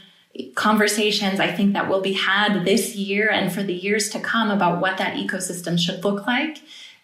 conversations 0.56 1.39
I 1.39 1.51
think 1.51 1.73
that 1.73 1.89
will 1.89 2.01
be 2.01 2.13
had 2.13 2.65
this 2.65 2.95
year 2.95 3.30
and 3.30 3.51
for 3.51 3.63
the 3.63 3.73
years 3.73 4.10
to 4.10 4.19
come 4.19 4.49
about 4.49 4.80
what 4.80 4.97
that 4.97 5.15
ecosystem 5.15 5.77
should 5.77 6.04
look 6.04 6.27
like. 6.27 6.62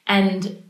And 0.08 0.64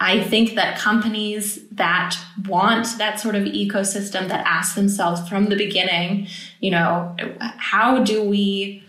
I 0.00 0.20
think 0.20 0.54
that 0.56 0.78
companies 0.78 1.60
that 1.70 2.16
want 2.48 2.98
that 2.98 3.20
sort 3.20 3.36
of 3.36 3.44
ecosystem 3.44 4.28
that 4.28 4.44
ask 4.44 4.74
themselves 4.74 5.28
from 5.28 5.46
the 5.46 5.56
beginning, 5.56 6.26
you 6.58 6.72
know, 6.72 7.14
how 7.58 8.02
do 8.02 8.24
we 8.24 8.82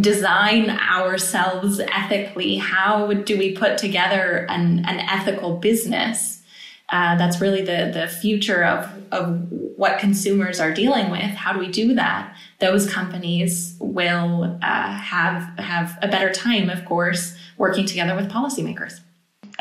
design 0.00 0.70
ourselves 0.70 1.80
ethically? 1.80 2.58
How 2.58 3.12
do 3.12 3.36
we 3.36 3.56
put 3.56 3.76
together 3.76 4.46
an, 4.48 4.84
an 4.86 5.00
ethical 5.00 5.56
business? 5.56 6.42
Uh, 6.90 7.16
that's 7.16 7.40
really 7.40 7.62
the, 7.62 7.90
the 7.92 8.06
future 8.06 8.64
of, 8.64 8.88
of 9.10 9.50
what 9.50 9.98
consumers 9.98 10.60
are 10.60 10.72
dealing 10.72 11.10
with. 11.10 11.22
How 11.22 11.52
do 11.52 11.58
we 11.58 11.68
do 11.72 11.94
that? 11.94 12.36
Those 12.60 12.88
companies 12.88 13.76
will 13.80 14.58
uh, 14.62 14.92
have, 14.92 15.58
have 15.58 15.98
a 16.02 16.08
better 16.08 16.30
time, 16.32 16.70
of 16.70 16.84
course, 16.84 17.36
working 17.58 17.84
together 17.84 18.14
with 18.14 18.30
policymakers. 18.30 19.00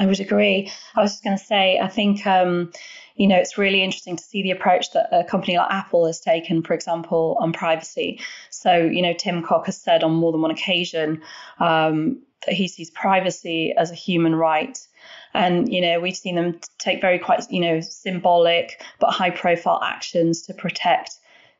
I 0.01 0.07
would 0.07 0.19
agree. 0.19 0.71
I 0.95 1.01
was 1.01 1.11
just 1.11 1.23
going 1.23 1.37
to 1.37 1.43
say, 1.43 1.77
I 1.77 1.87
think, 1.87 2.25
um, 2.25 2.71
you 3.15 3.27
know, 3.27 3.35
it's 3.35 3.59
really 3.59 3.83
interesting 3.83 4.15
to 4.15 4.23
see 4.23 4.41
the 4.41 4.49
approach 4.49 4.91
that 4.93 5.09
a 5.11 5.23
company 5.23 5.55
like 5.55 5.69
Apple 5.69 6.07
has 6.07 6.19
taken, 6.19 6.63
for 6.63 6.73
example, 6.73 7.37
on 7.39 7.53
privacy. 7.53 8.19
So, 8.49 8.77
you 8.77 9.03
know, 9.03 9.13
Tim 9.13 9.43
Cook 9.43 9.67
has 9.67 9.79
said 9.79 10.03
on 10.03 10.13
more 10.13 10.31
than 10.31 10.41
one 10.41 10.49
occasion 10.49 11.21
um, 11.59 12.23
that 12.47 12.55
he 12.55 12.67
sees 12.67 12.89
privacy 12.89 13.75
as 13.77 13.91
a 13.91 13.95
human 13.95 14.33
right. 14.33 14.75
And, 15.35 15.71
you 15.71 15.81
know, 15.81 15.99
we've 15.99 16.17
seen 16.17 16.33
them 16.33 16.59
take 16.79 16.99
very 16.99 17.19
quite, 17.19 17.43
you 17.51 17.61
know, 17.61 17.79
symbolic 17.79 18.83
but 18.99 19.11
high 19.11 19.29
profile 19.29 19.81
actions 19.83 20.41
to 20.47 20.55
protect 20.55 21.11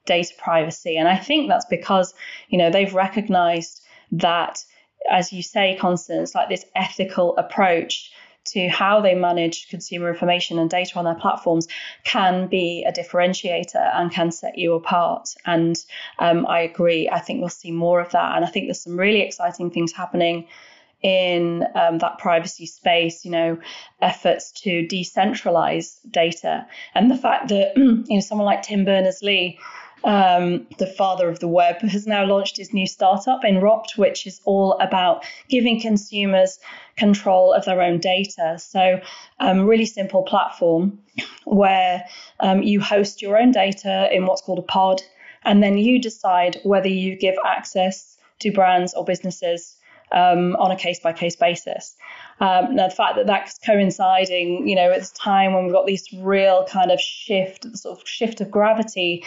data 0.08 0.34
privacy. 0.40 0.98
And 0.98 1.08
I 1.08 1.18
think 1.18 1.48
that's 1.48 1.68
because, 1.70 2.16
you 2.50 2.58
know, 2.58 2.72
they've 2.72 2.96
recognized 2.96 3.84
that, 4.14 4.66
as 5.12 5.32
you 5.32 5.44
say, 5.44 5.78
Constance, 5.80 6.34
like 6.34 6.50
this 6.50 6.66
ethical 6.76 7.38
approach 7.38 8.12
to 8.46 8.68
how 8.70 9.02
they 9.02 9.16
manage 9.16 9.70
consumer 9.70 10.10
information 10.10 10.60
and 10.60 10.70
data 10.70 10.98
on 10.98 11.06
their 11.06 11.16
platforms 11.16 11.68
can 12.04 12.48
be 12.48 12.84
a 12.88 12.92
differentiator 12.92 13.96
and 13.96 14.12
can 14.12 14.32
set 14.32 14.58
you 14.58 14.74
apart. 14.74 15.30
And 15.46 15.78
um, 16.20 16.46
I 16.48 16.62
agree. 16.62 17.10
I 17.10 17.20
think 17.20 17.40
we'll 17.40 17.50
see 17.50 17.72
more 17.72 18.02
of 18.02 18.12
that. 18.12 18.36
And 18.36 18.44
I 18.44 18.48
think 18.48 18.68
there's 18.68 18.82
some 18.82 18.98
really 18.98 19.22
exciting 19.22 19.72
things 19.72 19.92
happening 19.92 20.48
in 21.02 21.66
um, 21.76 21.98
that 22.00 22.20
privacy 22.20 22.66
space, 22.66 23.26
you 23.26 23.32
know, 23.32 23.58
efforts 24.02 24.52
to 24.52 24.88
decentralize 24.88 25.98
data. 26.10 26.68
And 26.94 27.10
the 27.10 27.18
fact 27.18 27.50
that, 27.50 27.74
you 27.78 28.06
know, 28.08 28.20
someone 28.20 28.46
like 28.46 28.62
Tim 28.62 28.86
Berners 28.86 29.22
Lee 29.24 29.60
um, 30.04 30.68
the 30.78 30.88
father 30.88 31.30
of 31.30 31.40
the 31.40 31.48
web, 31.48 31.80
has 31.82 32.08
now 32.08 32.26
launched 32.26 32.58
his 32.58 32.74
new 32.74 32.88
startup 32.88 33.44
Inrupt, 33.44 33.98
which 33.98 34.26
is 34.26 34.42
all 34.46 34.74
about 34.80 35.24
giving 35.48 35.80
consumers 35.80 36.60
control 36.98 37.54
of 37.54 37.66
their 37.66 37.82
own 37.82 38.00
data. 38.00 38.58
So, 38.60 39.00
um, 39.40 39.66
really 39.66 39.86
simple 39.86 40.24
platform 40.24 41.00
where 41.46 42.06
um, 42.40 42.64
you 42.64 42.80
host 42.82 43.22
your 43.22 43.38
own 43.38 43.52
data 43.52 44.10
in 44.12 44.26
what's 44.26 44.42
called 44.42 44.60
a 44.60 44.64
pod, 44.64 45.02
and 45.44 45.62
then 45.62 45.78
you 45.78 46.00
decide 46.02 46.60
whether 46.64 46.90
you 46.90 47.16
give 47.16 47.36
access 47.46 48.18
to 48.40 48.52
brands 48.52 48.94
or 48.94 49.06
businesses 49.06 49.76
um, 50.12 50.56
on 50.58 50.72
a 50.72 50.76
case 50.76 51.00
by 51.00 51.14
case 51.14 51.36
basis. 51.36 51.96
Um, 52.40 52.76
now, 52.76 52.88
the 52.88 52.96
fact 52.96 53.16
that 53.16 53.28
that's 53.28 53.60
coinciding, 53.60 54.68
you 54.68 54.76
know, 54.76 54.92
at 54.92 55.00
this 55.00 55.12
time 55.12 55.54
when 55.54 55.66
we've 55.66 55.74
got 55.74 55.86
this 55.86 56.12
real 56.14 56.66
kind 56.66 56.92
of 56.92 57.00
shift, 57.00 57.66
sort 57.78 58.00
of 58.00 58.08
shift 58.08 58.42
of 58.42 58.50
gravity 58.50 59.24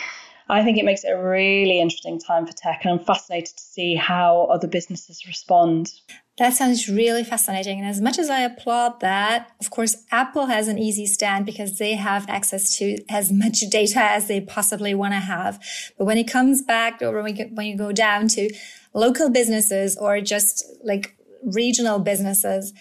I 0.48 0.62
think 0.62 0.76
it 0.76 0.84
makes 0.84 1.04
it 1.04 1.08
a 1.08 1.22
really 1.22 1.80
interesting 1.80 2.20
time 2.20 2.46
for 2.46 2.52
tech, 2.52 2.84
and 2.84 2.92
I'm 2.92 3.04
fascinated 3.04 3.56
to 3.56 3.62
see 3.62 3.94
how 3.94 4.44
other 4.52 4.68
businesses 4.68 5.26
respond. 5.26 5.90
That 6.36 6.52
sounds 6.52 6.88
really 6.88 7.24
fascinating. 7.24 7.78
And 7.78 7.88
as 7.88 8.00
much 8.00 8.18
as 8.18 8.28
I 8.28 8.40
applaud 8.40 9.00
that, 9.00 9.52
of 9.60 9.70
course, 9.70 9.96
Apple 10.10 10.46
has 10.46 10.68
an 10.68 10.78
easy 10.78 11.06
stand 11.06 11.46
because 11.46 11.78
they 11.78 11.94
have 11.94 12.28
access 12.28 12.76
to 12.78 12.98
as 13.08 13.32
much 13.32 13.60
data 13.70 14.00
as 14.00 14.26
they 14.28 14.40
possibly 14.40 14.94
want 14.94 15.14
to 15.14 15.20
have. 15.20 15.62
But 15.96 16.06
when 16.06 16.18
it 16.18 16.28
comes 16.28 16.60
back 16.60 17.00
or 17.00 17.22
when, 17.22 17.36
when 17.54 17.66
you 17.66 17.78
go 17.78 17.92
down 17.92 18.28
to 18.28 18.52
local 18.92 19.30
businesses 19.30 19.96
or 19.96 20.20
just 20.20 20.64
like 20.82 21.16
regional 21.42 22.00
businesses 22.00 22.74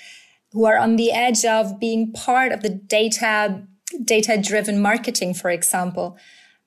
who 0.52 0.66
are 0.66 0.78
on 0.78 0.96
the 0.96 1.12
edge 1.12 1.46
of 1.46 1.80
being 1.80 2.12
part 2.12 2.52
of 2.52 2.62
the 2.62 2.70
data, 2.70 3.68
data 4.04 4.38
driven 4.42 4.82
marketing, 4.82 5.34
for 5.34 5.50
example, 5.50 6.18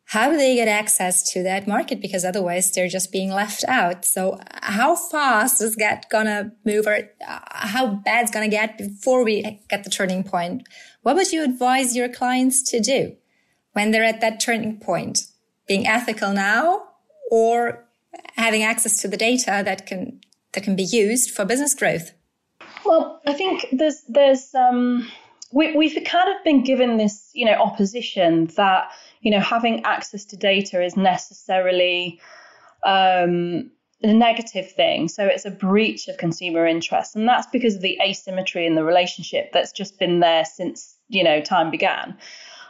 how 0.07 0.31
do 0.31 0.37
they 0.37 0.55
get 0.55 0.69
access 0.69 1.33
to 1.33 1.43
that 1.43 1.67
market? 1.67 2.01
Because 2.01 2.25
otherwise 2.25 2.71
they're 2.73 2.89
just 2.89 3.11
being 3.11 3.31
left 3.31 3.65
out. 3.67 4.05
So 4.05 4.39
how 4.63 4.95
fast 4.95 5.61
is 5.61 5.75
that 5.77 6.09
gonna 6.11 6.53
move 6.65 6.87
or 6.87 7.11
uh, 7.27 7.41
how 7.51 7.87
bad 7.87 8.23
it's 8.23 8.31
gonna 8.31 8.49
get 8.49 8.79
before 8.79 9.25
we 9.25 9.61
get 9.69 9.83
the 9.83 9.91
turning 9.91 10.23
point? 10.23 10.63
What 11.03 11.17
would 11.17 11.33
you 11.33 11.43
advise 11.43 11.97
your 11.97 12.09
clients 12.09 12.63
to 12.71 12.81
do 12.81 13.17
when 13.73 13.91
they're 13.91 14.05
at 14.05 14.21
that 14.21 14.39
turning 14.39 14.79
point? 14.79 15.27
Being 15.67 15.89
ethical 15.89 16.33
now 16.33 16.85
or 17.33 17.85
having 18.37 18.63
access 18.63 19.03
to 19.03 19.09
the 19.09 19.17
data 19.17 19.63
that 19.65 19.87
can, 19.87 20.21
that 20.53 20.63
can 20.63 20.77
be 20.77 20.85
used 20.85 21.33
for 21.33 21.45
business 21.45 21.75
growth? 21.75 22.13
Well, 22.85 23.21
I 23.27 23.33
think 23.33 23.67
there's, 23.73 24.03
there's, 24.09 24.55
um, 24.55 25.09
we, 25.53 25.77
we've 25.77 25.99
kind 26.05 26.29
of 26.29 26.45
been 26.45 26.63
given 26.63 26.97
this, 26.97 27.31
you 27.35 27.45
know, 27.45 27.55
opposition 27.55 28.47
that 28.57 28.91
you 29.21 29.31
know 29.31 29.41
having 29.41 29.85
access 29.85 30.25
to 30.27 30.37
data 30.37 30.83
is 30.83 30.97
necessarily 30.97 32.21
um, 32.85 33.71
a 34.03 34.13
negative 34.13 34.71
thing. 34.71 35.09
So 35.09 35.27
it's 35.27 35.45
a 35.45 35.51
breach 35.51 36.09
of 36.09 36.19
consumer 36.19 36.67
interest, 36.67 37.17
and 37.17 37.29
that's 37.29 37.47
because 37.49 37.77
of 37.77 37.83
the 37.83 37.99
asymmetry 38.03 38.67
in 38.67 38.75
the 38.75 38.85
relationship 38.85 39.53
that's 39.53 39.73
just 39.73 39.99
been 39.99 40.21
there 40.21 40.45
since 40.45 40.97
you 41.09 41.25
know 41.25 41.41
time 41.41 41.71
began. 41.71 42.17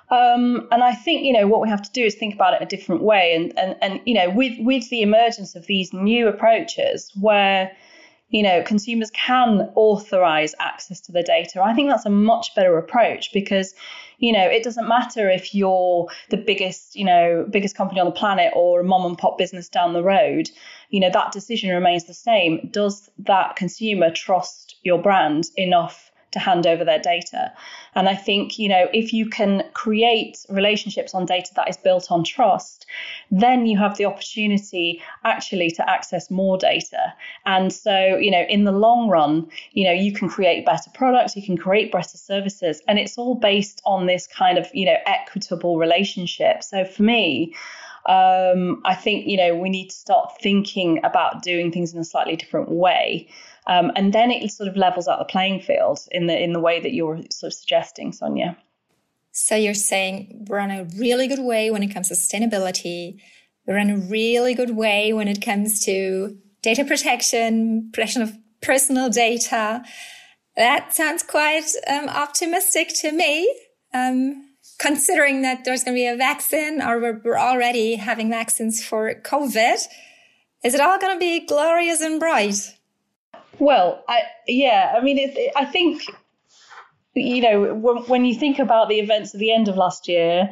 Um, 0.08 0.68
and 0.70 0.84
I 0.84 0.94
think 0.94 1.24
you 1.24 1.32
know 1.32 1.48
what 1.48 1.60
we 1.60 1.68
have 1.68 1.82
to 1.82 1.90
do 1.92 2.04
is 2.04 2.14
think 2.14 2.34
about 2.34 2.54
it 2.54 2.62
a 2.62 2.66
different 2.66 3.02
way, 3.02 3.34
and 3.34 3.58
and 3.58 3.76
and 3.82 4.00
you 4.04 4.14
know 4.14 4.30
with 4.30 4.54
with 4.60 4.88
the 4.88 5.02
emergence 5.02 5.56
of 5.56 5.66
these 5.66 5.92
new 5.92 6.28
approaches 6.28 7.10
where 7.20 7.72
you 8.28 8.42
know 8.42 8.62
consumers 8.62 9.10
can 9.12 9.70
authorize 9.74 10.54
access 10.58 11.00
to 11.02 11.12
the 11.12 11.22
data, 11.22 11.62
I 11.62 11.74
think 11.74 11.90
that's 11.90 12.06
a 12.06 12.10
much 12.10 12.54
better 12.54 12.76
approach 12.78 13.32
because 13.32 13.74
you 14.18 14.32
know 14.32 14.46
it 14.46 14.62
doesn't 14.62 14.88
matter 14.88 15.30
if 15.30 15.54
you're 15.54 16.08
the 16.30 16.36
biggest 16.36 16.96
you 16.96 17.04
know 17.04 17.46
biggest 17.50 17.76
company 17.76 18.00
on 18.00 18.06
the 18.06 18.12
planet 18.12 18.52
or 18.56 18.80
a 18.80 18.84
mom 18.84 19.06
and 19.06 19.18
pop 19.18 19.38
business 19.38 19.68
down 19.68 19.92
the 19.92 20.02
road 20.02 20.50
you 20.90 21.00
know 21.00 21.10
that 21.10 21.32
decision 21.32 21.70
remains 21.70 22.04
the 22.04 22.14
same. 22.14 22.68
Does 22.70 23.10
that 23.18 23.56
consumer 23.56 24.10
trust 24.10 24.76
your 24.82 25.00
brand 25.00 25.44
enough 25.56 26.10
to 26.36 26.40
hand 26.40 26.66
over 26.66 26.84
their 26.84 26.98
data. 26.98 27.50
And 27.94 28.10
I 28.10 28.14
think, 28.14 28.58
you 28.58 28.68
know, 28.68 28.88
if 28.92 29.12
you 29.12 29.28
can 29.28 29.64
create 29.72 30.44
relationships 30.50 31.14
on 31.14 31.24
data 31.24 31.50
that 31.56 31.68
is 31.68 31.78
built 31.78 32.10
on 32.10 32.24
trust, 32.24 32.84
then 33.30 33.64
you 33.64 33.78
have 33.78 33.96
the 33.96 34.04
opportunity 34.04 35.02
actually 35.24 35.70
to 35.70 35.90
access 35.90 36.30
more 36.30 36.58
data. 36.58 37.14
And 37.46 37.72
so, 37.72 38.18
you 38.18 38.30
know, 38.30 38.44
in 38.50 38.64
the 38.64 38.72
long 38.72 39.08
run, 39.08 39.48
you 39.72 39.84
know, 39.84 39.92
you 39.92 40.12
can 40.12 40.28
create 40.28 40.66
better 40.66 40.90
products, 40.92 41.34
you 41.36 41.42
can 41.42 41.56
create 41.56 41.90
better 41.90 42.18
services, 42.18 42.82
and 42.86 42.98
it's 42.98 43.16
all 43.16 43.34
based 43.34 43.80
on 43.86 44.06
this 44.06 44.26
kind 44.26 44.58
of, 44.58 44.66
you 44.74 44.84
know, 44.84 44.96
equitable 45.06 45.78
relationship. 45.78 46.62
So 46.62 46.84
for 46.84 47.02
me, 47.02 47.54
um, 48.06 48.82
I 48.84 48.94
think 48.94 49.26
you 49.26 49.36
know 49.36 49.56
we 49.56 49.68
need 49.68 49.90
to 49.90 49.96
start 49.96 50.40
thinking 50.40 51.00
about 51.02 51.42
doing 51.42 51.72
things 51.72 51.92
in 51.92 51.98
a 51.98 52.04
slightly 52.04 52.36
different 52.36 52.70
way. 52.70 53.26
Um, 53.66 53.90
and 53.96 54.12
then 54.12 54.30
it 54.30 54.50
sort 54.50 54.68
of 54.68 54.76
levels 54.76 55.08
out 55.08 55.18
the 55.18 55.24
playing 55.24 55.60
field 55.60 56.00
in 56.10 56.26
the 56.26 56.40
in 56.40 56.52
the 56.52 56.60
way 56.60 56.80
that 56.80 56.92
you're 56.92 57.20
sort 57.30 57.52
of 57.52 57.54
suggesting, 57.54 58.12
Sonia. 58.12 58.56
So 59.32 59.54
you're 59.54 59.74
saying 59.74 60.46
we're 60.48 60.60
on 60.60 60.70
a 60.70 60.84
really 60.96 61.26
good 61.26 61.40
way 61.40 61.70
when 61.70 61.82
it 61.82 61.92
comes 61.92 62.08
to 62.08 62.14
sustainability. 62.14 63.20
We're 63.66 63.78
in 63.78 63.90
a 63.90 63.98
really 63.98 64.54
good 64.54 64.76
way 64.76 65.12
when 65.12 65.28
it 65.28 65.44
comes 65.44 65.84
to 65.84 66.38
data 66.62 66.84
protection, 66.84 67.90
protection 67.92 68.22
of 68.22 68.36
personal 68.62 69.10
data. 69.10 69.84
That 70.56 70.94
sounds 70.94 71.22
quite 71.22 71.66
um, 71.86 72.08
optimistic 72.08 72.94
to 73.00 73.12
me. 73.12 73.52
Um, 73.92 74.46
considering 74.78 75.42
that 75.42 75.64
there's 75.64 75.84
going 75.84 75.94
to 75.94 76.00
be 76.00 76.06
a 76.06 76.16
vaccine 76.16 76.82
or 76.82 76.98
we're, 77.00 77.20
we're 77.24 77.38
already 77.38 77.96
having 77.96 78.30
vaccines 78.30 78.84
for 78.84 79.14
COVID, 79.14 79.78
is 80.64 80.74
it 80.74 80.80
all 80.80 80.98
going 80.98 81.14
to 81.14 81.20
be 81.20 81.46
glorious 81.46 82.00
and 82.00 82.20
bright? 82.20 82.76
Well, 83.58 84.04
I, 84.08 84.22
yeah, 84.46 84.94
I 84.96 85.02
mean, 85.02 85.18
it, 85.18 85.52
I 85.56 85.64
think, 85.64 86.02
you 87.14 87.40
know, 87.40 87.74
when, 87.74 87.98
when 88.04 88.24
you 88.24 88.34
think 88.34 88.58
about 88.58 88.88
the 88.88 89.00
events 89.00 89.34
at 89.34 89.40
the 89.40 89.52
end 89.52 89.68
of 89.68 89.76
last 89.76 90.08
year, 90.08 90.50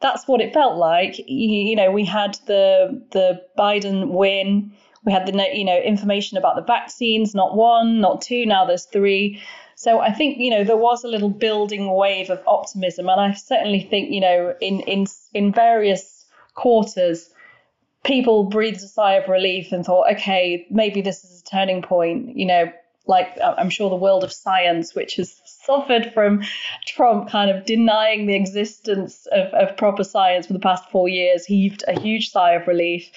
that's 0.00 0.26
what 0.28 0.40
it 0.40 0.54
felt 0.54 0.76
like. 0.76 1.18
You, 1.18 1.24
you 1.26 1.76
know, 1.76 1.90
we 1.90 2.04
had 2.04 2.38
the 2.46 3.02
the 3.12 3.42
Biden 3.58 4.08
win. 4.08 4.72
We 5.04 5.12
had 5.12 5.26
the 5.26 5.32
you 5.54 5.64
know 5.64 5.78
information 5.78 6.36
about 6.36 6.56
the 6.56 6.62
vaccines, 6.62 7.34
not 7.34 7.56
one, 7.56 8.00
not 8.00 8.20
two. 8.20 8.44
Now 8.44 8.64
there's 8.64 8.84
three. 8.84 9.40
So 9.74 10.00
I 10.00 10.12
think 10.12 10.38
you 10.38 10.50
know 10.50 10.64
there 10.64 10.76
was 10.76 11.04
a 11.04 11.08
little 11.08 11.30
building 11.30 11.92
wave 11.94 12.30
of 12.30 12.42
optimism, 12.46 13.08
and 13.08 13.20
I 13.20 13.32
certainly 13.32 13.80
think 13.80 14.12
you 14.12 14.20
know 14.20 14.54
in 14.60 14.80
in 14.80 15.06
in 15.32 15.52
various 15.52 16.26
quarters 16.54 17.30
people 18.06 18.44
breathed 18.44 18.78
a 18.78 18.88
sigh 18.88 19.14
of 19.14 19.28
relief 19.28 19.72
and 19.72 19.84
thought, 19.84 20.10
okay, 20.12 20.66
maybe 20.70 21.02
this 21.02 21.24
is 21.24 21.42
a 21.42 21.44
turning 21.44 21.82
point. 21.82 22.36
You 22.36 22.46
know, 22.46 22.72
like 23.06 23.28
uh, 23.42 23.54
I'm 23.56 23.70
sure 23.70 23.90
the 23.90 23.96
world 23.96 24.24
of 24.24 24.32
science, 24.32 24.94
which 24.94 25.16
has 25.16 25.40
suffered 25.44 26.12
from 26.14 26.42
Trump 26.86 27.28
kind 27.28 27.50
of 27.50 27.64
denying 27.64 28.26
the 28.26 28.34
existence 28.34 29.26
of, 29.32 29.52
of 29.52 29.76
proper 29.76 30.04
science 30.04 30.46
for 30.46 30.52
the 30.52 30.58
past 30.58 30.88
four 30.90 31.08
years, 31.08 31.44
heaved 31.44 31.84
a 31.88 31.98
huge 31.98 32.30
sigh 32.30 32.52
of 32.52 32.66
relief. 32.66 33.10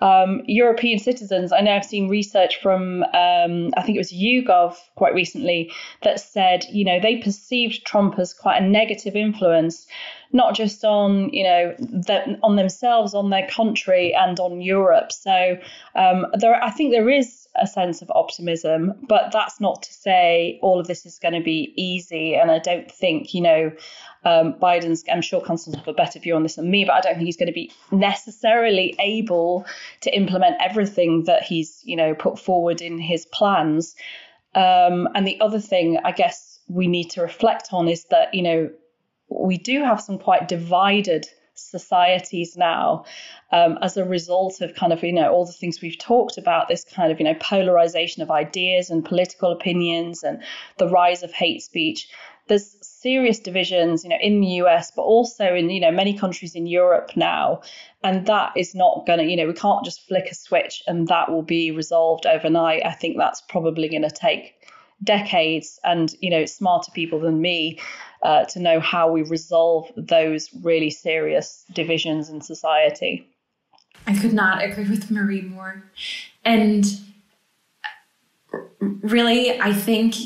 Um, 0.00 0.42
European 0.46 0.98
citizens, 0.98 1.52
I 1.52 1.60
know 1.60 1.74
I've 1.74 1.84
seen 1.84 2.08
research 2.08 2.60
from, 2.60 3.02
um, 3.02 3.72
I 3.76 3.82
think 3.82 3.96
it 3.96 3.98
was 3.98 4.12
YouGov 4.12 4.76
quite 4.94 5.14
recently, 5.14 5.72
that 6.02 6.20
said, 6.20 6.66
you 6.70 6.84
know, 6.84 7.00
they 7.00 7.16
perceived 7.16 7.86
Trump 7.86 8.18
as 8.18 8.34
quite 8.34 8.62
a 8.62 8.66
negative 8.66 9.16
influence, 9.16 9.86
not 10.32 10.54
just 10.54 10.84
on, 10.84 11.30
you 11.30 11.44
know, 11.44 11.74
the, 11.78 12.38
on 12.42 12.56
themselves, 12.56 13.14
on 13.14 13.30
their 13.30 13.48
country, 13.48 14.14
and 14.14 14.38
on 14.38 14.60
Europe. 14.60 15.12
So 15.12 15.56
um, 15.94 16.26
there, 16.38 16.62
I 16.62 16.70
think 16.70 16.92
there 16.92 17.08
is 17.08 17.45
a 17.60 17.66
sense 17.66 18.02
of 18.02 18.10
optimism. 18.14 18.94
But 19.08 19.30
that's 19.32 19.60
not 19.60 19.82
to 19.82 19.92
say 19.92 20.58
all 20.62 20.80
of 20.80 20.86
this 20.86 21.06
is 21.06 21.18
going 21.18 21.34
to 21.34 21.42
be 21.42 21.72
easy. 21.76 22.34
And 22.34 22.50
I 22.50 22.58
don't 22.58 22.90
think, 22.90 23.34
you 23.34 23.40
know, 23.40 23.72
um, 24.24 24.54
Biden's, 24.54 25.04
I'm 25.10 25.22
sure 25.22 25.40
Constance 25.40 25.76
will 25.76 25.84
have 25.84 25.88
a 25.88 25.94
better 25.94 26.18
view 26.18 26.34
on 26.34 26.42
this 26.42 26.56
than 26.56 26.70
me, 26.70 26.84
but 26.84 26.94
I 26.94 27.00
don't 27.00 27.14
think 27.14 27.26
he's 27.26 27.36
going 27.36 27.46
to 27.46 27.52
be 27.52 27.70
necessarily 27.92 28.94
able 28.98 29.66
to 30.00 30.14
implement 30.14 30.56
everything 30.60 31.24
that 31.24 31.42
he's, 31.42 31.80
you 31.84 31.96
know, 31.96 32.14
put 32.14 32.38
forward 32.38 32.80
in 32.80 32.98
his 32.98 33.26
plans. 33.26 33.94
Um, 34.54 35.08
and 35.14 35.26
the 35.26 35.40
other 35.40 35.60
thing 35.60 35.98
I 36.04 36.12
guess 36.12 36.58
we 36.68 36.88
need 36.88 37.10
to 37.10 37.22
reflect 37.22 37.68
on 37.72 37.88
is 37.88 38.04
that, 38.10 38.34
you 38.34 38.42
know, 38.42 38.70
we 39.28 39.58
do 39.58 39.84
have 39.84 40.00
some 40.00 40.18
quite 40.18 40.48
divided 40.48 41.28
societies 41.56 42.56
now 42.56 43.04
um, 43.50 43.78
as 43.82 43.96
a 43.96 44.04
result 44.04 44.60
of 44.60 44.74
kind 44.74 44.92
of 44.92 45.02
you 45.02 45.12
know 45.12 45.32
all 45.32 45.44
the 45.44 45.52
things 45.52 45.80
we've 45.80 45.98
talked 45.98 46.38
about 46.38 46.68
this 46.68 46.84
kind 46.84 47.10
of 47.10 47.18
you 47.18 47.24
know 47.24 47.34
polarization 47.40 48.22
of 48.22 48.30
ideas 48.30 48.90
and 48.90 49.04
political 49.04 49.52
opinions 49.52 50.22
and 50.22 50.42
the 50.78 50.88
rise 50.88 51.22
of 51.22 51.32
hate 51.32 51.62
speech. 51.62 52.08
There's 52.48 52.76
serious 52.80 53.40
divisions 53.40 54.04
you 54.04 54.10
know 54.10 54.18
in 54.20 54.40
the 54.40 54.46
US 54.62 54.92
but 54.94 55.02
also 55.02 55.54
in 55.54 55.70
you 55.70 55.80
know 55.80 55.90
many 55.90 56.16
countries 56.16 56.54
in 56.54 56.66
Europe 56.66 57.12
now. 57.16 57.62
And 58.04 58.26
that 58.26 58.52
is 58.56 58.74
not 58.74 59.06
going 59.06 59.18
to 59.18 59.24
you 59.24 59.36
know 59.36 59.46
we 59.46 59.54
can't 59.54 59.84
just 59.84 60.06
flick 60.06 60.26
a 60.30 60.34
switch 60.34 60.82
and 60.86 61.08
that 61.08 61.30
will 61.30 61.42
be 61.42 61.70
resolved 61.70 62.26
overnight. 62.26 62.84
I 62.84 62.92
think 62.92 63.16
that's 63.16 63.40
probably 63.40 63.88
going 63.88 64.02
to 64.02 64.10
take 64.10 64.54
decades 65.02 65.78
and 65.84 66.14
you 66.20 66.30
know 66.30 66.46
smarter 66.46 66.90
people 66.92 67.20
than 67.20 67.40
me 67.40 67.78
uh, 68.26 68.44
to 68.44 68.58
know 68.58 68.80
how 68.80 69.08
we 69.08 69.22
resolve 69.22 69.88
those 69.96 70.50
really 70.62 70.90
serious 70.90 71.64
divisions 71.72 72.28
in 72.28 72.40
society. 72.40 73.24
I 74.04 74.18
could 74.18 74.32
not 74.32 74.64
agree 74.64 74.90
with 74.90 75.12
Marie 75.12 75.42
more. 75.42 75.84
And 76.44 76.84
really, 78.80 79.60
I 79.60 79.72
think 79.72 80.16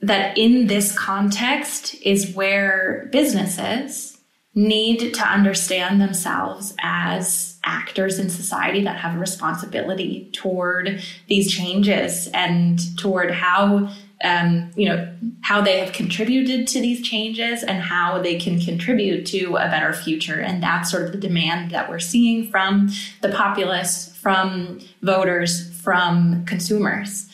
that 0.00 0.36
in 0.36 0.66
this 0.66 0.90
context 0.98 1.94
is 2.02 2.34
where 2.34 3.08
businesses 3.12 4.18
need 4.56 5.14
to 5.14 5.22
understand 5.22 6.00
themselves 6.00 6.74
as 6.82 7.60
actors 7.62 8.18
in 8.18 8.28
society 8.28 8.82
that 8.82 8.96
have 8.96 9.14
a 9.14 9.20
responsibility 9.20 10.30
toward 10.32 11.00
these 11.28 11.48
changes 11.52 12.26
and 12.34 12.80
toward 12.98 13.30
how 13.30 13.88
um, 14.24 14.70
you 14.76 14.88
know, 14.88 15.08
how 15.42 15.60
they 15.60 15.78
have 15.78 15.92
contributed 15.92 16.66
to 16.68 16.80
these 16.80 17.06
changes 17.06 17.62
and 17.62 17.82
how 17.82 18.20
they 18.20 18.38
can 18.38 18.58
contribute 18.58 19.26
to 19.26 19.56
a 19.56 19.68
better 19.68 19.92
future. 19.92 20.40
And 20.40 20.62
that's 20.62 20.90
sort 20.90 21.04
of 21.04 21.12
the 21.12 21.18
demand 21.18 21.70
that 21.72 21.90
we're 21.90 21.98
seeing 21.98 22.50
from 22.50 22.90
the 23.20 23.28
populace, 23.28 24.16
from 24.16 24.80
voters, 25.02 25.78
from 25.80 26.44
consumers. 26.46 27.28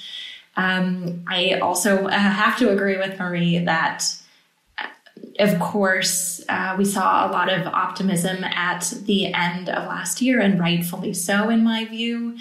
Um, 0.56 1.22
I 1.26 1.54
also 1.54 2.06
uh, 2.06 2.10
have 2.10 2.58
to 2.58 2.70
agree 2.70 2.98
with 2.98 3.18
Marie 3.18 3.58
that, 3.58 4.04
uh, 4.76 4.88
of 5.38 5.58
course, 5.60 6.44
uh, 6.48 6.74
we 6.76 6.84
saw 6.84 7.26
a 7.26 7.30
lot 7.30 7.50
of 7.50 7.66
optimism 7.68 8.44
at 8.44 8.92
the 9.04 9.32
end 9.32 9.70
of 9.70 9.86
last 9.86 10.20
year, 10.20 10.40
and 10.40 10.60
rightfully 10.60 11.14
so, 11.14 11.48
in 11.48 11.64
my 11.64 11.86
view. 11.86 12.36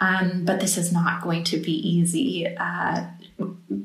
Um, 0.00 0.44
but 0.44 0.58
this 0.58 0.76
is 0.76 0.92
not 0.92 1.22
going 1.22 1.44
to 1.44 1.58
be 1.58 1.72
easy. 1.72 2.48
Uh, 2.48 3.06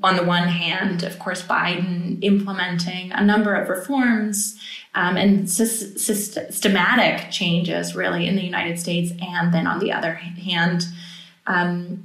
on 0.04 0.16
the 0.16 0.24
one 0.24 0.48
hand, 0.48 1.04
of 1.04 1.20
course, 1.20 1.42
Biden 1.44 2.24
implementing 2.24 3.12
a 3.12 3.24
number 3.24 3.56
of 3.56 3.70
reforms 3.70 4.60
um, 4.96 5.18
and 5.18 5.50
systematic 5.50 7.32
changes, 7.32 7.96
really, 7.96 8.28
in 8.28 8.36
the 8.36 8.44
United 8.44 8.80
States, 8.80 9.12
and 9.22 9.54
then 9.54 9.68
on 9.68 9.80
the 9.80 9.92
other 9.92 10.14
hand, 10.14 10.86
um, 11.48 12.04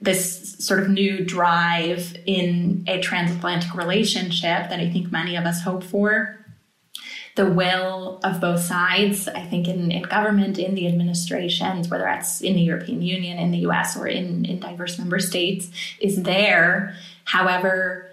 this 0.00 0.56
sort 0.58 0.80
of 0.80 0.88
new 0.88 1.24
drive 1.24 2.16
in 2.26 2.84
a 2.86 3.00
transatlantic 3.00 3.74
relationship 3.74 4.68
that 4.68 4.80
I 4.80 4.88
think 4.90 5.10
many 5.10 5.36
of 5.36 5.44
us 5.44 5.62
hope 5.62 5.82
for 5.82 6.43
the 7.36 7.46
will 7.46 8.20
of 8.22 8.40
both 8.40 8.60
sides, 8.60 9.26
I 9.26 9.40
think, 9.40 9.66
in, 9.66 9.90
in 9.90 10.02
government, 10.02 10.58
in 10.58 10.74
the 10.74 10.86
administrations, 10.86 11.88
whether 11.88 12.04
that's 12.04 12.40
in 12.40 12.54
the 12.54 12.60
European 12.60 13.02
Union, 13.02 13.38
in 13.38 13.50
the 13.50 13.66
US, 13.66 13.96
or 13.96 14.06
in, 14.06 14.44
in 14.44 14.60
diverse 14.60 14.98
member 14.98 15.18
states, 15.18 15.68
is 16.00 16.22
there. 16.22 16.94
However, 17.24 18.08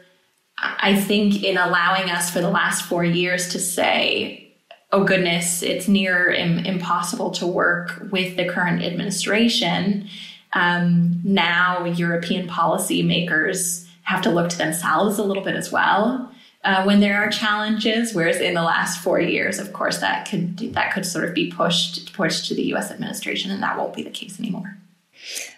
I 0.58 1.00
think 1.00 1.44
in 1.44 1.58
allowing 1.58 2.10
us 2.10 2.32
for 2.32 2.42
the 2.42 2.50
last 2.50 2.84
four 2.86 3.04
years 3.04 3.50
to 3.50 3.60
say, 3.60 4.54
oh 4.92 5.04
goodness, 5.04 5.62
it's 5.62 5.88
near 5.88 6.32
Im- 6.32 6.66
impossible 6.66 7.32
to 7.32 7.48
work 7.48 8.08
with 8.12 8.38
the 8.38 8.48
current 8.48 8.84
administration. 8.84 10.10
Um, 10.54 11.22
now 11.24 11.86
European 11.86 12.48
policymakers 12.48 13.88
have 14.04 14.22
to 14.24 14.32
look 14.32 14.50
to 14.50 14.58
themselves 14.58 15.18
a 15.20 15.24
little 15.24 15.44
bit 15.44 15.56
as 15.56 15.72
well. 15.72 16.31
Uh, 16.64 16.84
when 16.84 17.00
there 17.00 17.20
are 17.20 17.30
challenges, 17.30 18.14
whereas 18.14 18.40
in 18.40 18.54
the 18.54 18.62
last 18.62 19.02
four 19.02 19.20
years, 19.20 19.58
of 19.58 19.74
course, 19.74 19.98
that 19.98 20.30
could 20.30 20.60
that 20.74 20.94
could 20.94 21.06
sort 21.06 21.26
of 21.26 21.34
be 21.34 21.50
pushed 21.52 22.14
pushed 22.14 22.48
to 22.48 22.54
the 22.54 22.64
U.S. 22.66 22.92
administration, 22.92 23.50
and 23.50 23.64
that 23.64 23.78
won't 23.78 23.96
be 23.96 24.04
the 24.04 24.12
case 24.12 24.40
anymore. 24.40 24.78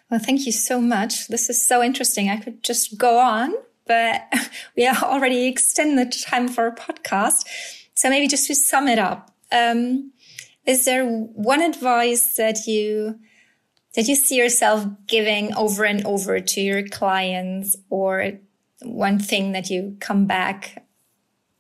Well, 0.10 0.22
thank 0.22 0.46
you 0.46 0.54
so 0.54 0.80
much. 0.80 1.28
This 1.28 1.50
is 1.50 1.68
so 1.68 1.84
interesting. 1.84 2.30
I 2.30 2.38
could 2.38 2.64
just 2.64 2.98
go 2.98 3.20
on, 3.20 3.54
but 3.86 4.22
we 4.78 4.88
are 4.88 4.96
already 5.04 5.46
extended 5.48 6.14
the 6.14 6.24
time 6.26 6.48
for 6.48 6.68
a 6.68 6.76
podcast. 6.76 7.46
So 7.96 8.10
maybe 8.10 8.28
just 8.28 8.48
to 8.48 8.56
sum 8.56 8.88
it 8.88 9.00
up, 9.00 9.32
um, 9.52 10.12
is 10.66 10.86
there 10.86 11.06
one 11.06 11.62
advice 11.62 12.36
that 12.38 12.66
you 12.66 13.20
that 13.96 14.08
you 14.08 14.16
see 14.16 14.38
yourself 14.38 14.86
giving 15.06 15.54
over 15.54 15.84
and 15.84 16.06
over 16.06 16.40
to 16.40 16.62
your 16.62 16.88
clients, 16.88 17.76
or 17.90 18.40
one 18.82 19.20
thing 19.20 19.52
that 19.52 19.70
you 19.70 19.98
come 20.00 20.26
back 20.26 20.83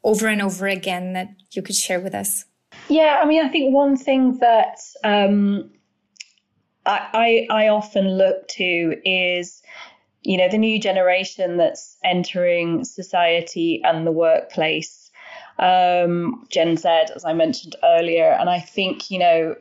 over 0.04 0.28
and 0.28 0.42
over 0.42 0.68
again 0.68 1.14
that 1.14 1.30
you 1.52 1.62
could 1.62 1.76
share 1.76 2.00
with 2.00 2.14
us? 2.14 2.46
Yeah, 2.90 3.20
I 3.22 3.26
mean, 3.26 3.44
I 3.44 3.50
think 3.50 3.74
one 3.74 3.96
thing 3.96 4.38
that 4.40 4.80
um, 5.04 5.72
I, 6.86 7.48
I, 7.50 7.66
I 7.66 7.68
often 7.70 8.18
look 8.18 8.48
to 8.50 8.96
is 9.06 9.64
you 10.24 10.38
know, 10.38 10.48
the 10.50 10.58
new 10.58 10.80
generation 10.80 11.58
that's 11.58 11.98
entering 12.04 12.86
society 12.86 13.82
and 13.84 14.08
the 14.08 14.12
workplace, 14.12 15.12
um, 15.60 16.46
Gen 16.50 16.78
Z, 16.78 16.88
as 17.16 17.26
I 17.26 17.34
mentioned 17.34 17.76
earlier. 17.84 18.32
And 18.32 18.50
I 18.50 18.60
think, 18.60 19.12
you 19.12 19.20
know, 19.20 19.56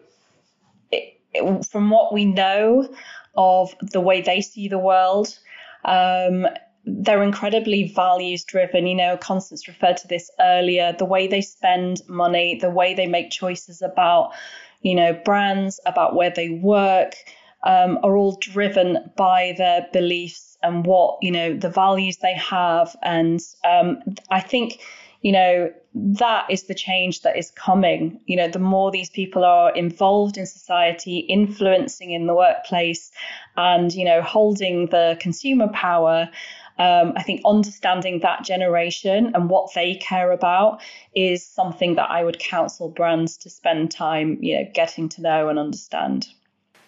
it, 0.93 1.21
it, 1.35 1.67
from 1.67 1.91
what 1.91 2.15
we 2.15 2.25
know 2.25 2.89
of 3.37 3.75
the 3.81 4.01
way 4.01 4.21
they 4.21 4.41
see 4.41 4.69
the 4.69 4.79
world, 4.79 5.37
um, 5.85 6.47
they're 6.85 7.23
incredibly 7.23 7.93
values 7.95 8.45
driven. 8.45 8.87
You 8.87 8.95
know, 8.95 9.17
Constance 9.17 9.69
referred 9.69 9.99
to 9.99 10.09
this 10.09 10.31
earlier 10.41 10.95
the 10.99 11.05
way 11.05 11.27
they 11.27 11.43
spend 11.43 12.03
money, 12.09 12.59
the 12.61 12.71
way 12.71 12.95
they 12.95 13.07
make 13.07 13.31
choices 13.31 13.83
about, 13.83 14.33
you 14.81 14.95
know, 14.95 15.13
brands, 15.13 15.81
about 15.87 16.15
where 16.15 16.31
they 16.31 16.49
work. 16.49 17.15
Um, 17.65 18.01
are 18.03 18.17
all 18.17 18.37
driven 18.41 19.13
by 19.17 19.55
their 19.57 19.87
beliefs 19.93 20.53
and 20.65 20.85
what 20.85 21.19
you 21.23 21.31
know 21.31 21.57
the 21.57 21.71
values 21.71 22.17
they 22.17 22.35
have 22.35 22.97
and 23.03 23.41
um, 23.65 23.99
i 24.31 24.41
think 24.41 24.81
you 25.21 25.31
know 25.31 25.73
that 25.95 26.51
is 26.51 26.65
the 26.65 26.75
change 26.75 27.23
that 27.23 27.37
is 27.37 27.51
coming 27.53 28.21
you 28.27 28.37
know 28.37 28.49
the 28.49 28.59
more 28.59 28.91
these 28.91 29.11
people 29.11 29.45
are 29.45 29.75
involved 29.75 30.37
in 30.37 30.47
society 30.47 31.19
influencing 31.19 32.11
in 32.11 32.27
the 32.27 32.35
workplace 32.35 33.13
and 33.57 33.93
you 33.93 34.05
know 34.05 34.23
holding 34.23 34.87
the 34.87 35.17
consumer 35.21 35.69
power 35.69 36.29
um, 36.79 37.13
I 37.17 37.23
think 37.23 37.43
understanding 37.45 38.21
that 38.21 38.45
generation 38.45 39.33
and 39.35 39.51
what 39.51 39.75
they 39.75 39.97
care 39.97 40.33
about 40.33 40.81
is 41.15 41.47
something 41.47 41.95
that 41.97 42.11
I 42.11 42.25
would 42.25 42.39
counsel 42.39 42.89
brands 42.89 43.37
to 43.39 43.51
spend 43.51 43.91
time, 43.91 44.39
you 44.41 44.59
know, 44.59 44.71
getting 44.75 45.09
to 45.11 45.23
know 45.23 45.49
and 45.49 45.59
understand. 45.59 46.29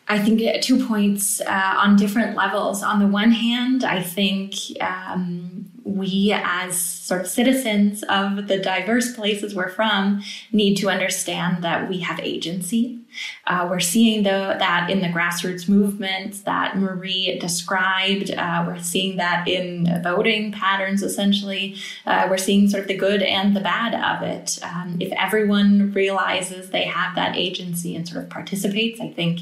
I 0.07 0.19
think 0.19 0.63
two 0.63 0.87
points 0.87 1.41
uh, 1.41 1.75
on 1.79 1.97
different 1.97 2.37
levels. 2.37 2.83
On 2.83 2.99
the 2.99 3.07
one 3.07 3.33
hand, 3.33 3.85
I 3.85 4.03
think 4.03 4.55
um, 4.81 5.71
we, 5.83 6.33
as 6.35 6.79
sort 6.79 7.23
of 7.23 7.27
citizens 7.27 8.03
of 8.05 8.49
the 8.49 8.59
diverse 8.59 9.15
places 9.15 9.55
we're 9.55 9.71
from, 9.71 10.23
need 10.53 10.77
to 10.77 10.91
understand 10.91 11.65
that 11.65 11.89
we 11.89 12.01
have 12.01 12.21
agency 12.21 13.04
uh, 13.47 13.67
we're 13.71 13.81
seeing 13.81 14.23
that 14.25 14.91
in 14.91 15.01
the 15.01 15.09
grassroots 15.09 15.69
movements 15.69 16.41
that 16.43 16.77
Marie 16.77 17.39
described. 17.39 18.31
Uh, 18.31 18.65
we're 18.67 18.79
seeing 18.79 19.17
that 19.17 19.47
in 19.49 20.03
voting 20.03 20.53
patterns, 20.53 21.03
essentially. 21.03 21.77
Uh, 22.07 22.27
we're 22.29 22.37
seeing 22.39 22.69
sort 22.69 22.83
of 22.83 22.89
the 22.89 22.97
good 22.97 23.23
and 23.23 23.55
the 23.55 23.61
bad 23.61 23.95
of 23.95 24.23
it. 24.27 24.59
Um, 24.63 24.97
if 25.01 25.13
everyone 25.13 25.93
realizes 25.93 26.71
they 26.71 26.85
have 26.85 27.15
that 27.15 27.37
agency 27.37 27.95
and 27.95 28.09
sort 28.09 28.23
of 28.25 28.31
participates, 28.31 29.01
I 29.01 29.11
think 29.11 29.41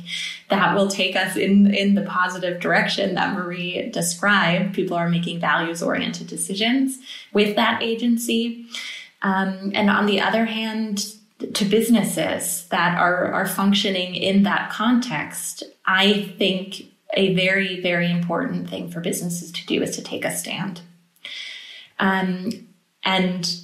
that 0.49 0.75
will 0.75 0.89
take 0.89 1.17
us 1.17 1.37
in, 1.37 1.75
in 1.75 1.95
the 1.95 2.03
positive 2.03 2.61
direction 2.61 3.15
that 3.15 3.35
Marie 3.35 3.89
described. 3.91 4.75
People 4.75 4.97
are 4.97 5.09
making 5.09 5.41
values 5.41 5.83
oriented 5.83 6.27
decisions 6.27 6.99
with 7.33 7.57
that 7.57 7.83
agency. 7.83 8.67
Um, 9.23 9.73
and 9.75 9.89
on 9.89 10.07
the 10.07 10.21
other 10.21 10.47
hand, 10.47 11.15
to 11.55 11.65
businesses 11.65 12.67
that 12.69 12.99
are, 12.99 13.33
are 13.33 13.47
functioning 13.47 14.15
in 14.15 14.43
that 14.45 14.71
context, 14.71 15.63
I 15.87 16.35
think 16.39 16.87
a 17.15 17.35
very, 17.35 17.81
very 17.81 18.11
important 18.11 18.71
thing 18.71 18.91
for 18.91 19.01
businesses 19.01 19.53
to 19.53 19.67
do 19.67 19.83
is 19.83 19.97
to 19.97 20.03
take 20.03 20.25
a 20.25 20.35
stand. 20.35 20.81
Um, 21.99 22.69
and, 23.05 23.55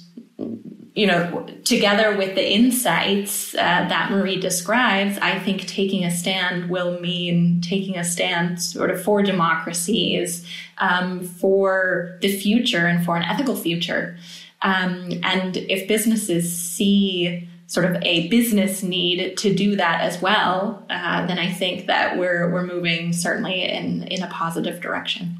you 0.93 1.07
know, 1.07 1.47
together 1.63 2.15
with 2.15 2.35
the 2.35 2.53
insights 2.53 3.55
uh, 3.55 3.57
that 3.57 4.11
Marie 4.11 4.39
describes, 4.39 5.17
I 5.19 5.39
think 5.39 5.65
taking 5.65 6.03
a 6.03 6.11
stand 6.11 6.69
will 6.69 6.99
mean 6.99 7.61
taking 7.61 7.97
a 7.97 8.03
stand 8.03 8.61
sort 8.61 8.91
of 8.91 9.01
for 9.01 9.23
democracies, 9.23 10.45
um, 10.77 11.23
for 11.23 12.17
the 12.21 12.37
future 12.37 12.85
and 12.85 13.03
for 13.03 13.17
an 13.17 13.23
ethical 13.23 13.55
future. 13.55 14.17
Um, 14.61 15.11
and 15.23 15.57
if 15.57 15.87
businesses 15.87 16.55
see 16.55 17.47
sort 17.69 17.85
of 17.85 18.01
a 18.01 18.27
business 18.29 18.81
need 18.81 19.37
to 19.37 19.53
do 19.53 19.75
that 19.75 20.01
as 20.01 20.19
well, 20.19 20.83
uh, 20.89 21.27
then 21.27 21.37
I 21.37 21.51
think 21.51 21.85
that 21.85 22.17
we're 22.17 22.51
we're 22.51 22.65
moving 22.65 23.13
certainly 23.13 23.63
in 23.63 24.03
in 24.07 24.23
a 24.23 24.27
positive 24.27 24.81
direction. 24.81 25.37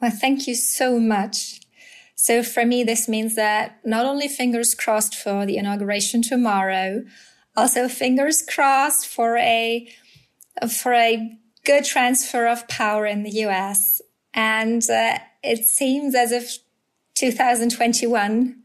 Well, 0.00 0.12
thank 0.12 0.46
you 0.46 0.54
so 0.54 1.00
much. 1.00 1.60
So 2.14 2.44
for 2.44 2.64
me, 2.64 2.84
this 2.84 3.08
means 3.08 3.34
that 3.34 3.80
not 3.84 4.06
only 4.06 4.28
fingers 4.28 4.74
crossed 4.74 5.16
for 5.16 5.44
the 5.44 5.56
inauguration 5.56 6.22
tomorrow, 6.22 7.04
also 7.56 7.88
fingers 7.88 8.42
crossed 8.42 9.08
for 9.08 9.36
a 9.36 9.88
for 10.70 10.94
a 10.94 11.36
good 11.64 11.84
transfer 11.84 12.46
of 12.46 12.68
power 12.68 13.04
in 13.04 13.24
the 13.24 13.30
US. 13.46 14.00
And 14.32 14.88
uh, 14.88 15.18
it 15.42 15.64
seems 15.64 16.14
as 16.14 16.30
if 16.30 16.58
2021 17.16 18.62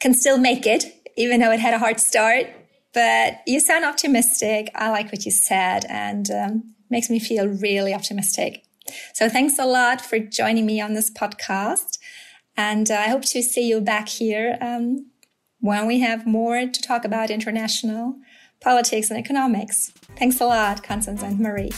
can 0.00 0.14
still 0.14 0.38
make 0.38 0.64
it 0.64 0.97
even 1.18 1.40
though 1.40 1.52
it 1.52 1.60
had 1.60 1.74
a 1.74 1.78
hard 1.78 2.00
start. 2.00 2.46
But 2.94 3.40
you 3.46 3.60
sound 3.60 3.84
optimistic. 3.84 4.70
I 4.74 4.90
like 4.90 5.12
what 5.12 5.24
you 5.24 5.30
said 5.30 5.84
and 5.88 6.30
um, 6.30 6.74
makes 6.88 7.10
me 7.10 7.18
feel 7.18 7.46
really 7.46 7.92
optimistic. 7.92 8.62
So 9.12 9.28
thanks 9.28 9.58
a 9.58 9.66
lot 9.66 10.00
for 10.00 10.18
joining 10.18 10.64
me 10.64 10.80
on 10.80 10.94
this 10.94 11.10
podcast. 11.10 11.98
And 12.56 12.90
uh, 12.90 12.94
I 12.94 13.08
hope 13.08 13.22
to 13.26 13.42
see 13.42 13.68
you 13.68 13.80
back 13.80 14.08
here 14.08 14.56
um, 14.60 15.10
when 15.60 15.86
we 15.86 16.00
have 16.00 16.26
more 16.26 16.66
to 16.66 16.82
talk 16.82 17.04
about 17.04 17.30
international 17.30 18.16
politics 18.60 19.10
and 19.10 19.18
economics. 19.18 19.92
Thanks 20.16 20.40
a 20.40 20.46
lot, 20.46 20.82
Constance 20.82 21.22
and 21.22 21.38
Marie. 21.38 21.70